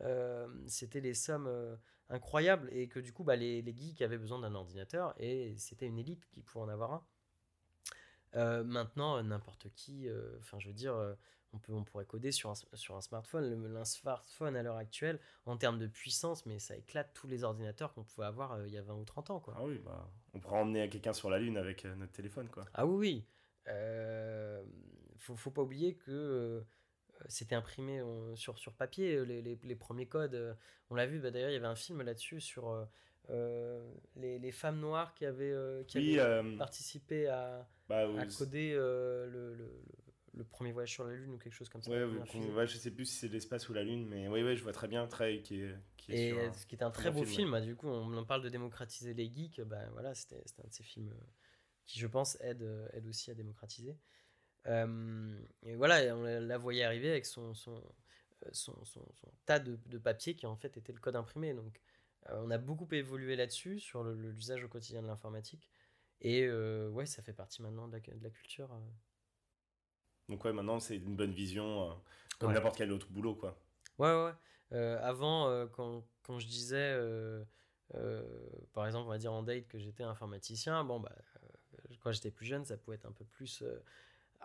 [0.00, 1.78] Euh, c'était les sommes
[2.08, 5.86] incroyables et que du coup bah, les, les geeks avaient besoin d'un ordinateur et c'était
[5.86, 7.06] une élite qui pouvait en avoir un.
[8.34, 10.08] Euh, maintenant, n'importe qui,
[10.38, 10.94] enfin je veux dire,
[11.52, 13.48] on, peut, on pourrait coder sur un, sur un smartphone.
[13.50, 17.92] Le, smartphone à l'heure actuelle, en termes de puissance, mais ça éclate tous les ordinateurs
[17.92, 19.40] qu'on pouvait avoir il y a 20 ou 30 ans.
[19.40, 19.54] Quoi.
[19.56, 22.48] Ah oui, bah, on pourrait emmener quelqu'un sur la Lune avec notre téléphone.
[22.48, 22.64] Quoi.
[22.74, 23.26] Ah oui,
[23.66, 23.74] oui.
[25.18, 26.64] faut, faut pas oublier que
[27.28, 28.02] c'était imprimé
[28.34, 30.34] sur, sur papier, euh, les, les, premiers codes.
[30.34, 30.54] Euh,
[30.90, 32.86] on l'a vu, bah, d'ailleurs, il y avait un film là-dessus sur
[33.30, 35.54] euh, les, les, femmes noires qui avaient,
[35.86, 36.18] qui
[36.58, 39.82] participé à, bah, à coder le, le,
[40.34, 41.90] le, premier voyage sur la Lune ou quelque chose comme ça.
[41.90, 44.62] Ouais, ouais, je sais plus si c'est l'espace ou la Lune, mais oui, ouais, je
[44.62, 47.24] vois très bien très, qui est, qui est Et ce qui est un très beau
[47.24, 50.68] film, bah, du coup, on en parle de démocratiser les geeks, bah, voilà, c'était un
[50.68, 51.12] de ces films
[51.86, 53.96] qui, je pense, aide, aide aussi à démocratiser.
[54.66, 59.02] Euh, et voilà, on la voyait arriver avec son, son, euh, son, son,
[59.44, 61.54] tas de, de, papier qui en fait était le code imprimé.
[61.54, 61.80] Donc
[62.28, 65.68] euh, on a beaucoup évolué là-dessus, sur l'usage au quotidien de l'informatique.
[66.22, 68.70] Et ouais, ça fait partie maintenant de la, de la culture.
[70.28, 72.00] Donc ouais, maintenant c'est une bonne vision,
[72.38, 73.60] comme n'importe quel autre boulot, quoi.
[73.98, 74.32] Ouais,
[74.72, 74.78] ouais.
[75.02, 76.96] avant, quand, quand, je disais,
[78.72, 81.12] par exemple, on va dire en date que j'étais informaticien, bon, bah,
[82.00, 83.64] quand j'étais plus jeune, ça pouvait être un peu plus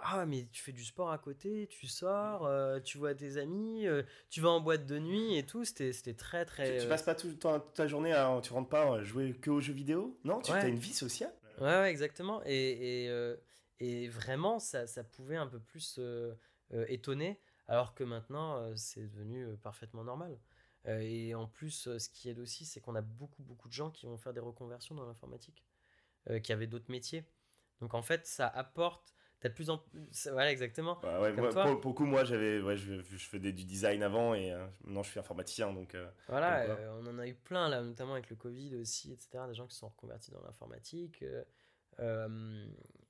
[0.01, 3.87] ah mais tu fais du sport à côté, tu sors, euh, tu vois tes amis,
[3.87, 6.77] euh, tu vas en boîte de nuit et tout, c'était très très...
[6.77, 9.49] Tu, tu, passes pas tout, toute ta journée, à, tu rentres pas à jouer que
[9.49, 10.17] aux jeux vidéo?
[10.23, 11.33] Non, tu as une vie sociale?
[11.59, 12.41] Ouais, exactement.
[12.45, 13.09] Et,
[13.79, 15.99] et vraiment, ça, ça, pouvait un peu plus
[16.87, 20.37] étonner, alors que maintenant, c'est devenu parfaitement normal.
[20.85, 24.05] et en plus, ce qui aide aussi, c'est qu'on a beaucoup beaucoup de gens qui
[24.05, 25.65] vont faire des reconversions dans l'informatique,
[26.43, 27.25] qui avaient d'autres métiers.
[27.81, 30.27] Donc en fait, ça apporte T'as de plus en plus.
[30.31, 30.99] Voilà, exactement.
[31.03, 34.51] Bah ouais, pour, le coup, moi, j'avais, ouais, je, je faisais du design avant et
[34.51, 35.71] euh, maintenant je suis informaticien.
[35.73, 39.11] Donc, euh, voilà, euh, on en a eu plein, là, notamment avec le Covid aussi,
[39.11, 39.43] etc.
[39.47, 41.23] Des gens qui sont reconvertis dans l'informatique.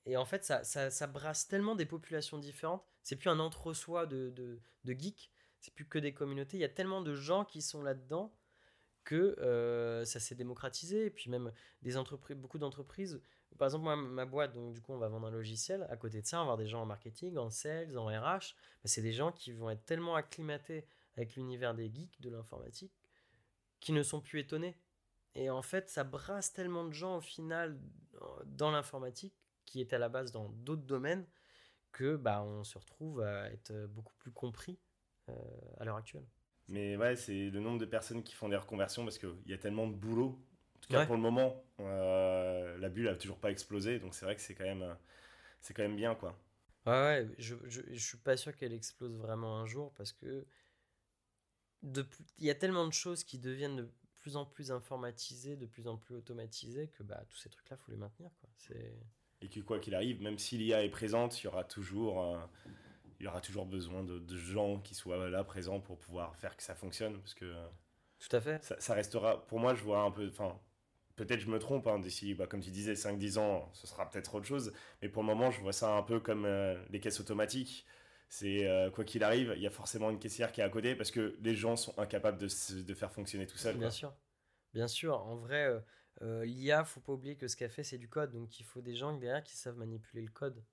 [0.05, 2.83] et en fait, ça, ça, ça, brasse tellement des populations différentes.
[3.03, 6.57] C'est plus un entre-soi de, de, de geeks, c'est plus que des communautés.
[6.57, 8.33] Il y a tellement de gens qui sont là-dedans
[9.05, 11.05] que ça s'est démocratisé.
[11.05, 11.53] Et puis, même
[11.83, 13.21] des entreprises, beaucoup d'entreprises
[13.57, 15.87] par exemple, ma boîte, donc du coup, on va vendre un logiciel.
[15.89, 18.53] À côté de ça, on va avoir des gens en marketing, en sales, en RH.
[18.53, 20.85] Bah, c'est des gens qui vont être tellement acclimatés
[21.15, 22.93] avec l'univers des geeks, de l'informatique,
[23.79, 24.77] qui ne sont plus étonnés.
[25.33, 27.79] Et en fait, ça brasse tellement de gens au final
[28.45, 29.35] dans l'informatique,
[29.65, 31.25] qui est à la base dans d'autres domaines,
[31.91, 34.79] que bah, on se retrouve à être beaucoup plus compris
[35.29, 35.33] euh,
[35.79, 36.25] à l'heure actuelle.
[36.67, 39.57] Mais ouais, c'est le nombre de personnes qui font des reconversions parce qu'il y a
[39.57, 40.37] tellement de boulot
[40.87, 44.35] tout cas, pour le moment, euh, la bulle a toujours pas explosé, donc c'est vrai
[44.35, 44.95] que c'est quand même,
[45.61, 46.37] c'est quand même bien, quoi.
[46.85, 50.45] Ouais, ouais je, je, je suis pas sûr qu'elle explose vraiment un jour parce que
[51.83, 55.87] il y a tellement de choses qui deviennent de plus en plus informatisées, de plus
[55.87, 58.49] en plus automatisées que bah, tous ces trucs-là, faut les maintenir, quoi.
[58.57, 58.97] C'est
[59.41, 62.39] et que quoi qu'il arrive, même si l'IA est présente, il y aura toujours, euh,
[63.19, 66.57] il y aura toujours besoin de, de, gens qui soient là présents pour pouvoir faire
[66.57, 67.53] que ça fonctionne, parce que
[68.19, 68.63] tout à fait.
[68.63, 70.59] Ça, ça, restera, pour moi, je vois un peu, enfin,
[71.17, 74.35] peut-être je me trompe, hein, d'ici, bah, comme tu disais, 5-10 ans, ce sera peut-être
[74.35, 74.71] autre chose.
[75.01, 77.85] Mais pour le moment, je vois ça un peu comme euh, les caisses automatiques.
[78.29, 80.95] C'est euh, quoi qu'il arrive, il y a forcément une caissière qui est à côté
[80.95, 82.47] parce que les gens sont incapables de,
[82.81, 83.77] de faire fonctionner tout seul.
[83.77, 84.13] Bien sûr.
[84.73, 85.17] Bien sûr.
[85.17, 85.79] En vrai, euh,
[86.21, 88.31] euh l'IA, faut pas oublier que ce qu'elle fait, c'est du code.
[88.31, 90.63] Donc il faut des gens derrière qui savent manipuler le code.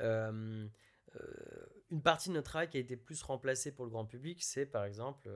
[0.00, 0.70] une
[2.02, 4.84] partie de notre travail qui a été plus remplacée pour le grand public, c'est par
[4.84, 5.28] exemple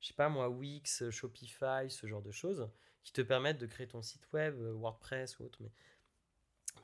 [0.00, 2.70] je sais pas moi, Wix, Shopify, ce genre de choses,
[3.02, 5.70] qui te permettent de créer ton site web, WordPress ou autre, mais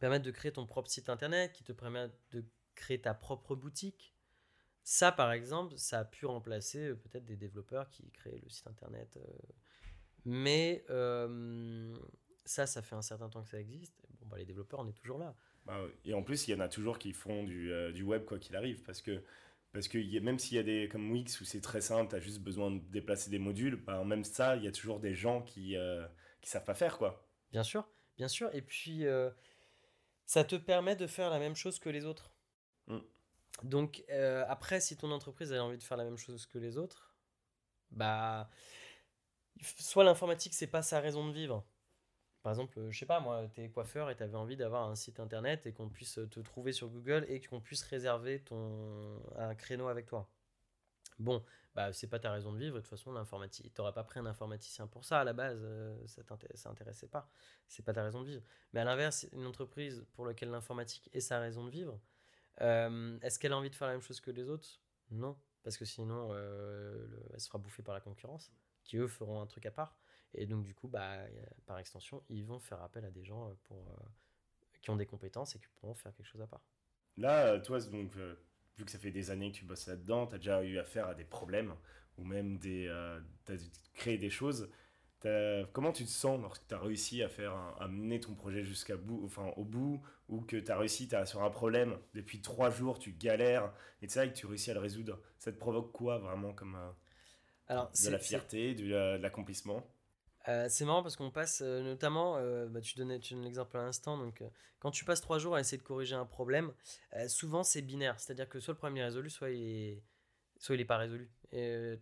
[0.00, 2.44] permettent de créer ton propre site internet, qui te permettent de
[2.74, 4.14] créer ta propre boutique.
[4.82, 9.18] Ça, par exemple, ça a pu remplacer peut-être des développeurs qui créent le site internet.
[10.24, 10.84] mais
[12.46, 14.06] ça, ça fait un certain temps que ça existe.
[14.20, 15.34] Bon, bah, les développeurs, on est toujours là.
[15.66, 18.24] Bah et en plus, il y en a toujours qui font du, euh, du web
[18.24, 18.82] quoi qu'il arrive.
[18.82, 19.22] Parce que,
[19.76, 22.08] parce que y a, même s'il y a des comme Wix où c'est très simple,
[22.08, 25.00] tu as juste besoin de déplacer des modules, bah, même ça, il y a toujours
[25.00, 26.06] des gens qui ne euh,
[26.40, 26.96] qui savent pas faire.
[26.96, 27.28] quoi.
[27.52, 28.48] Bien sûr, bien sûr.
[28.54, 29.30] Et puis, euh,
[30.24, 32.32] ça te permet de faire la même chose que les autres.
[32.86, 33.00] Mm.
[33.64, 34.02] Donc,
[34.48, 37.14] après, si ton entreprise a envie de faire la même chose que les autres,
[37.90, 38.48] bah,
[39.60, 41.66] soit l'informatique, c'est pas sa raison de vivre
[42.46, 44.94] par exemple, je sais pas, moi, tu es coiffeur et tu avais envie d'avoir un
[44.94, 49.56] site internet et qu'on puisse te trouver sur Google et qu'on puisse réserver ton, un
[49.56, 50.30] créneau avec toi.
[51.18, 51.44] Bon,
[51.74, 54.26] bah, c'est pas ta raison de vivre, de toute façon, l'informatique, t'aurais pas pris un
[54.26, 57.28] informaticien pour ça à la base, euh, ça t'intéressait pas,
[57.66, 58.42] c'est pas ta raison de vivre.
[58.72, 61.98] Mais à l'inverse, une entreprise pour laquelle l'informatique est sa raison de vivre,
[62.60, 64.68] euh, est-ce qu'elle a envie de faire la même chose que les autres?
[65.10, 68.52] Non, parce que sinon, euh, elle se fera bouffer par la concurrence,
[68.84, 69.98] qui eux feront un truc à part.
[70.36, 71.16] Et donc, du coup, bah,
[71.66, 74.04] par extension, ils vont faire appel à des gens euh, pour, euh,
[74.82, 76.60] qui ont des compétences et qui pourront faire quelque chose à part.
[77.16, 78.12] Là, euh, toi, donc,
[78.76, 81.08] vu que ça fait des années que tu bosses là-dedans, tu as déjà eu affaire
[81.08, 81.74] à des problèmes
[82.18, 82.92] ou même des,
[83.46, 83.56] tu as
[83.94, 84.70] créé des choses.
[85.72, 88.96] Comment tu te sens lorsque tu as réussi à faire à mener ton projet jusqu'à
[88.96, 92.70] bout, enfin au bout, ou que tu as réussi as, sur un problème depuis trois
[92.70, 93.72] jours, tu galères
[94.02, 96.78] et ça et que tu réussis à le résoudre Ça te provoque quoi vraiment comme
[97.66, 99.82] Alors, de la fierté, de l'accomplissement?
[100.48, 103.82] Euh, c'est marrant parce qu'on passe euh, notamment, euh, bah, tu donnais tu l'exemple à
[103.82, 104.42] l'instant, donc
[104.78, 106.72] quand tu passes trois jours à essayer de corriger un problème,
[107.28, 110.02] souvent c'est binaire, c'est-à-dire que soit le problème est résolu, soit il est,
[110.58, 111.30] soit il est pas résolu.
[111.50, 111.58] tu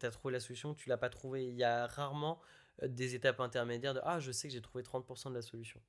[0.06, 1.46] as trouvé la solution, tu l'as pas trouvé.
[1.46, 2.40] Il y a rarement
[2.82, 5.80] des étapes intermédiaires de ah je sais que j'ai trouvé 30% de la solution.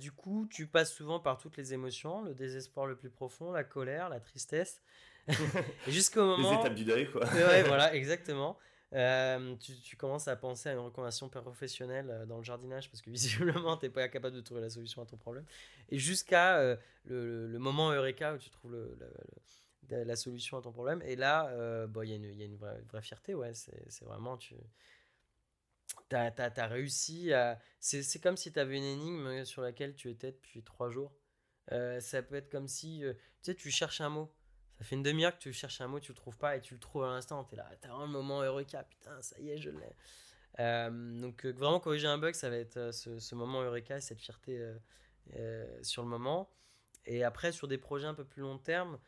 [0.00, 3.64] du coup, tu passes souvent par toutes les émotions, le désespoir le plus profond, la
[3.64, 4.80] colère, la tristesse,
[5.88, 6.52] jusqu'au moment.
[6.52, 7.26] Les étapes du deuil, quoi.
[7.26, 8.56] ouais, voilà, exactement.
[8.96, 13.10] Euh, tu, commences à penser à une reconversion professionnelle euh, dans le jardinage parce que
[13.50, 15.44] visiblement, tu n'es pas capable de trouver la solution à ton problème.
[15.90, 18.74] Et jusqu'à euh, le, moment Eureka où tu trouves
[19.90, 21.02] la solution à ton problème.
[21.02, 21.50] Et là,
[22.02, 23.34] il y a une, vraie, fierté.
[23.34, 24.38] Ouais, c'est vraiment.
[24.38, 24.56] Tu
[26.12, 27.58] as, as, réussi à.
[27.80, 31.12] C'est comme si tu avais une énigme sur laquelle tu étais depuis trois jours.
[31.68, 34.32] ça peut être comme si tu sais, tu cherches un mot
[34.78, 36.74] ça fait une demi-heure que tu cherches un mot, tu le trouves pas et tu
[36.74, 37.44] le trouves à l'instant.
[37.44, 39.96] Tu es là, t'as un moment Eureka, putain, ça y est, je l'ai.
[40.58, 44.20] Euh, donc, euh, vraiment, corriger un bug, ça va être euh, ce, moment Eureka, cette
[44.20, 44.60] fierté
[45.82, 46.50] sur le moment.
[47.06, 48.98] Et après, sur des projets un peu plus long terme,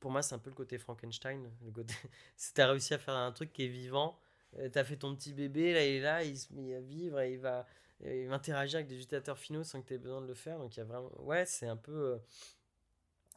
[0.00, 1.50] pour moi, c'est un peu le côté Frankenstein.
[1.62, 1.94] Le côté...
[2.36, 4.18] si tu as réussi à faire un truc qui est vivant,
[4.54, 7.20] tu as fait ton petit bébé, là, il est là, il se met à vivre
[7.20, 7.66] et il va,
[8.00, 10.58] il va interagir avec des utilisateurs finaux sans que tu aies besoin de le faire.
[10.58, 11.10] Donc, il y a vraiment.
[11.20, 12.18] Ouais, c'est un peu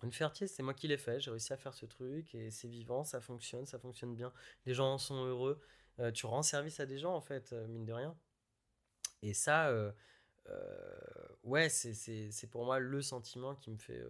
[0.03, 2.67] une fierté, c'est moi qui l'ai fait, j'ai réussi à faire ce truc et c'est
[2.67, 4.31] vivant, ça fonctionne, ça fonctionne bien.
[4.65, 5.59] Les gens en sont heureux.
[5.99, 8.15] Euh, tu rends service à des gens en fait, euh, mine de rien.
[9.23, 9.91] Et ça, euh,
[11.43, 14.03] ouais, c'est pour moi le sentiment qui me fait.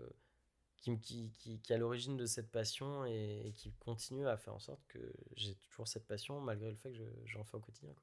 [0.75, 1.31] qui, qui,
[1.61, 4.99] qui, à l'origine de cette passion et, qui continue à faire en sorte que
[5.37, 7.95] j'ai toujours cette passion malgré le fait que j'en fais au quotidien.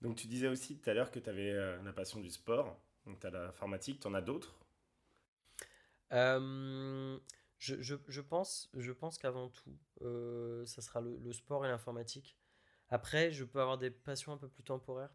[0.00, 1.52] Donc tu disais aussi tout à l'heure que tu avais
[1.82, 4.59] la passion du sport, donc tu as l'informatique, tu en as d'autres
[6.12, 7.18] euh,
[7.58, 12.36] je, pense, je pense qu'avant tout, euh, ça sera le, sport et l'informatique.
[12.92, 15.14] Après, je peux avoir des passions un peu plus temporaires.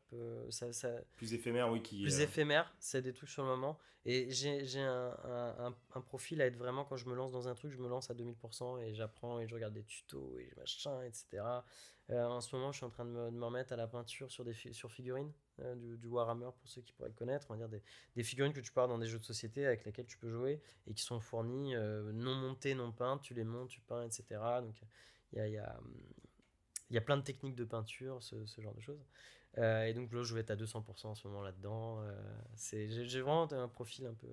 [0.49, 1.81] ça, ça, plus éphémères, oui.
[1.81, 3.77] Qui, plus euh, éphémères, c'est des trucs sur le moment.
[4.05, 7.55] Et j'ai un, un, un, profil à être vraiment, quand je me lance dans un
[7.55, 11.01] truc, je me lance à 2000% et j'apprends et je regarde des tutos et machin,
[11.01, 11.43] etc.
[12.11, 13.87] Euh, en ce moment, je suis en train de me, de me remettre à la
[13.87, 17.47] peinture sur, des sur figurines, euh, du, Warhammer pour ceux qui pourraient connaître.
[17.49, 17.81] On va dire des,
[18.15, 20.61] des, figurines que tu avoir dans des jeux de société avec lesquels tu peux jouer
[20.85, 23.23] et qui sont fournies non montées, non peintes.
[23.23, 24.23] Tu les montes, tu peins, etc.
[24.61, 24.75] Donc
[25.33, 25.79] il y a, y a
[26.89, 29.03] il y a plein de techniques de peinture, ce, genre de choses.
[29.57, 32.01] Euh, et donc là, je vais être à 200% en ce moment là-dedans.
[32.01, 32.13] Euh,
[32.57, 34.27] j'ai vraiment un profil un peu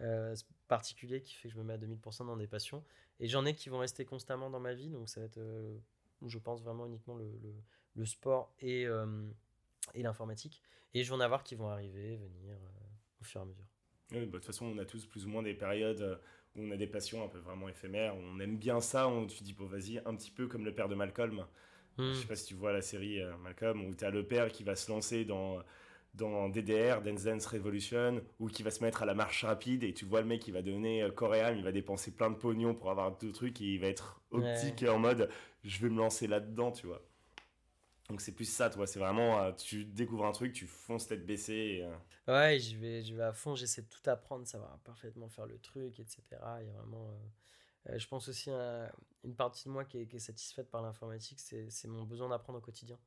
[0.00, 0.34] euh,
[0.68, 2.82] particulier qui fait que je me mets à 2000% dans des passions.
[3.20, 4.90] Et j'en ai qui vont rester constamment dans ma vie.
[4.90, 5.40] Donc ça va être,
[6.26, 7.30] je pense, vraiment uniquement le,
[7.94, 8.86] le, sport et,
[9.94, 10.62] et l'informatique.
[10.94, 12.56] Et je vais en avoir qui vont arriver, venir
[13.20, 13.66] au fur et à mesure.
[14.10, 16.20] Bah, de toute façon, on a tous plus ou moins des périodes
[16.56, 19.52] on a des passions un peu vraiment éphémères, on aime bien ça, on, tu dis,
[19.52, 21.46] bon, vas-y, un petit peu comme le père de Malcolm.
[21.98, 22.14] Je hmm.
[22.14, 24.50] Je sais pas si tu vois la série euh, Malcolm, où tu as le père
[24.50, 25.58] qui va se lancer dans,
[26.14, 29.92] dans DDR, Dance Dance Revolution, ou qui va se mettre à la marche rapide et
[29.92, 32.90] tu vois le mec qui va donner coréen, il va dépenser plein de pognon pour
[32.90, 35.28] avoir deux trucs et il va être optique en mode
[35.64, 37.02] je vais me lancer là-dedans, tu vois.
[38.12, 38.86] Donc c'est plus ça, toi.
[38.86, 41.80] C'est vraiment, euh, tu découvres un truc, tu fonces tête baissée.
[41.82, 41.96] Euh.
[42.30, 43.54] Ouais, je vais, je vais à fond.
[43.54, 46.22] J'essaie de tout apprendre, savoir parfaitement faire le truc, etc.
[46.60, 47.10] Il y a vraiment.
[47.88, 48.92] Euh, je pense aussi à
[49.24, 52.58] une partie de moi qui est, qui est satisfaite par l'informatique, c'est mon besoin d'apprendre
[52.58, 52.98] au quotidien.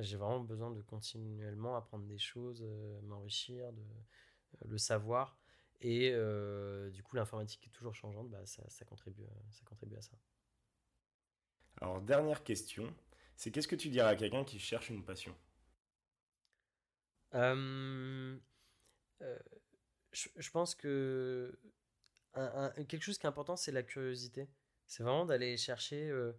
[0.00, 2.66] J'ai vraiment besoin de continuellement apprendre des choses,
[3.04, 3.84] m'enrichir, de
[4.68, 5.38] le savoir.
[5.80, 6.10] Et
[6.90, 9.22] du coup, l'informatique est toujours changeante, bah, ça, ça, contribue,
[9.52, 10.16] ça contribue à ça.
[11.80, 12.92] Alors, dernière question
[13.36, 15.34] c'est qu'est-ce que tu dirais à quelqu'un qui cherche une passion?
[17.34, 18.38] Euh,
[19.22, 19.38] euh,
[20.12, 21.58] je, pense que
[22.88, 24.48] quelque chose qui est important, c'est la curiosité.
[24.86, 26.32] C'est vraiment d'aller chercher, euh,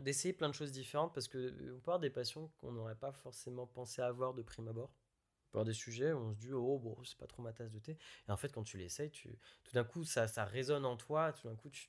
[0.00, 3.12] d'essayer plein de choses différentes parce que on peut avoir des passions qu'on n'aurait pas
[3.12, 4.90] forcément pensé avoir de prime abord.
[4.90, 7.52] On peut avoir des sujets où on se dit, oh bon, c'est pas trop ma
[7.52, 7.98] tasse de thé.
[8.26, 9.28] Et en fait, quand tu l'essayes, tu,
[9.64, 11.88] tout d'un coup, ça, ça résonne en toi, tout d'un coup, tu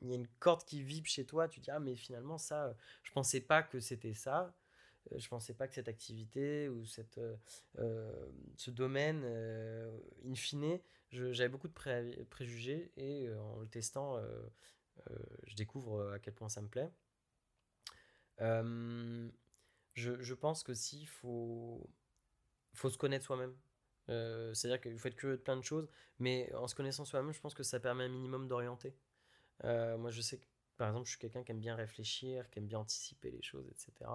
[0.00, 2.66] il y a une corde qui vibre chez toi, tu dis ah mais finalement ça,
[2.66, 4.54] euh, je pensais pas que c'était ça,
[5.12, 7.20] euh, je pensais pas que cette activité ou cette,
[7.78, 9.24] euh, ce domaine,
[10.24, 10.78] in fine,
[11.10, 14.20] j'avais beaucoup de préjugés et en le testant,
[15.44, 16.90] je découvre à quel point ça me plaît.
[19.96, 21.90] Je, je, pense que si faut,
[22.74, 23.54] faut se connaître soi-même.
[24.06, 25.88] C'est-à-dire qu'il faut être curieux de plein de choses,
[26.18, 28.94] mais en se connaissant soi-même, je pense que ça permet un minimum d'orienter.
[29.64, 30.46] Euh, moi, je sais que,
[30.76, 33.68] par exemple, je suis quelqu'un qui aime bien réfléchir, qui aime bien anticiper les choses,
[33.68, 34.10] etc.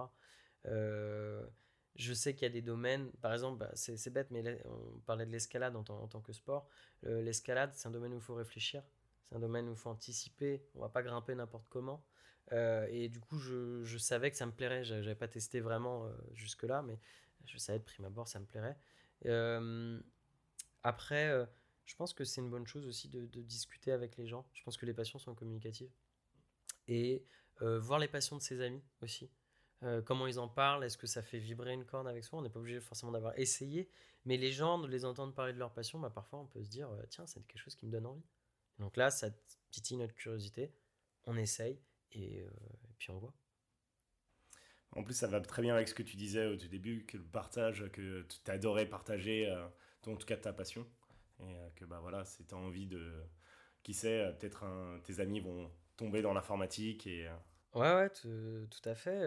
[0.66, 1.46] Euh,
[1.94, 5.26] je sais qu'il y a des domaines, par exemple, bah, c'est bête, mais on parlait
[5.26, 6.68] de l'escalade en, tant que sport.
[7.02, 8.82] l'escalade, c'est un domaine où il faut réfléchir,
[9.28, 12.04] c'est un domaine où il faut anticiper, on va pas grimper n'importe comment.
[12.52, 14.84] Euh, et du coup, je, je, savais que ça me plairait.
[14.84, 16.98] J'avais pas testé vraiment jusque-là, mais
[17.44, 18.76] je savais de prime abord ça me plairait.
[20.82, 21.48] après,
[21.86, 24.46] je pense que c'est une bonne chose aussi de, discuter avec les gens.
[24.52, 25.90] Je pense que les passions sont communicatives.
[26.88, 27.24] Et
[27.62, 29.30] euh, voir les passions de ses amis aussi.
[29.82, 32.38] Euh, comment ils en parlent, est-ce que ça fait vibrer une corde avec soi?
[32.38, 33.88] On n'est pas obligé forcément d'avoir essayé,
[34.24, 36.68] mais les gens, de les entendre parler de leur passion, bah, parfois on peut se
[36.68, 38.24] dire, euh, tiens, c'est quelque chose qui me donne envie.
[38.78, 39.28] donc là, ça
[39.70, 40.72] titille notre curiosité,
[41.24, 41.78] on essaye
[42.12, 43.34] et, et puis on voit.
[44.92, 47.18] En plus, ça va très bien avec ce que tu disais au tout début, que
[47.18, 49.54] le partage, que tu adorais partager,
[50.06, 50.86] en tout cas ta passion.
[51.40, 53.12] Et euh, que bah voilà, as envie de.
[53.82, 54.64] Qui sait, euh, peut-être
[55.04, 57.28] tes amis vont tomber dans l'informatique et.
[57.28, 57.36] Euh,
[57.74, 59.20] ouais, ouais, tout, à fait.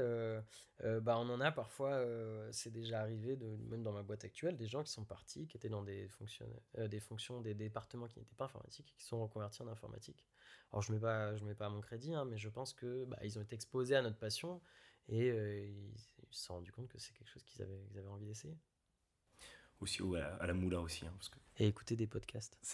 [1.02, 2.04] bah, on en a parfois,
[2.52, 3.38] c'est déjà arrivé,
[3.70, 7.42] même dans ma boîte actuelle, des gens qui sont partis, qui étaient dans des, fonctions,
[7.42, 10.26] des départements qui n'étaient pas informatiques, qui sont reconvertis en informatique.
[10.72, 12.74] Alors, je ne mets, pas, je mets pas à mon crédit, hein, mais je pense
[12.74, 14.62] que bah, ils ont été exposés à notre passion
[15.08, 16.00] et ils,
[16.32, 18.56] se sont rendus compte que c'est quelque chose qu'ils avaient, qu'ils avaient envie d'essayer
[19.82, 20.02] aussi
[20.40, 21.06] à, la moula aussi.
[21.06, 21.38] Hein, parce que...
[21.58, 22.58] Et écouter des podcasts.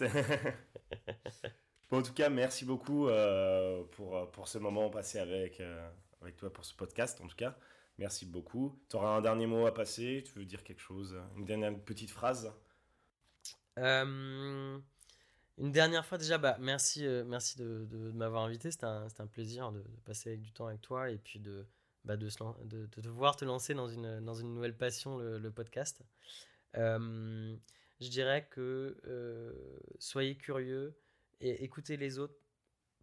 [1.90, 5.88] bon, en tout cas, merci beaucoup euh, pour, pour ce moment passé avec, euh,
[6.22, 7.56] avec toi pour ce podcast, en tout cas.
[7.98, 8.78] Merci beaucoup.
[8.88, 10.22] Tu auras un dernier mot à passer?
[10.26, 11.16] Tu veux dire quelque chose?
[11.36, 12.52] Une dernière petite phrase?
[13.78, 14.78] Euh,
[15.58, 18.70] Une dernière fois, déjà, bah, merci, merci de, de, m'avoir invité.
[18.70, 21.66] C'était un, un, plaisir de, passer avec du temps avec toi et puis de,
[22.04, 22.28] bah, de,
[22.64, 26.02] de, de, voir te lancer dans une, dans une nouvelle passion, le, le podcast.
[26.76, 28.96] Je dirais que
[29.98, 30.96] soyez curieux
[31.40, 32.38] et écoutez les autres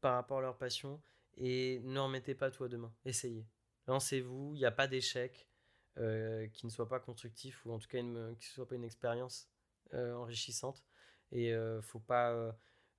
[0.01, 1.01] par rapport à leur passion
[1.37, 2.93] et ne remettez pas tout à demain.
[3.05, 3.47] Essayez.
[3.87, 5.49] Lancez-vous, il n'y a pas d'échec
[5.95, 9.49] qui ne soit pas constructif ou en tout cas qui ne soit pas une expérience
[9.93, 10.83] enrichissante.
[11.31, 12.55] Et faut pas,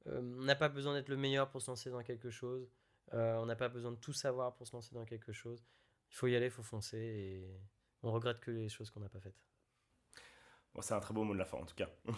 [0.06, 2.68] on n'a pas besoin d'être le meilleur pour se lancer dans quelque chose.
[3.12, 5.64] on n'a pas besoin de tout savoir pour se lancer dans quelque chose.
[6.10, 7.60] Il faut y aller, il faut foncer et
[8.02, 9.40] on regrette que les choses qu'on n'a pas faites
[10.80, 11.88] c'est un très beau mot de la fin en tout cas.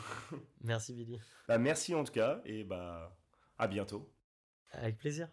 [0.62, 1.20] merci Billy.
[1.48, 3.16] Bah, merci en tout cas et bah
[3.58, 4.12] à bientôt.
[4.72, 5.28] Avec plaisir.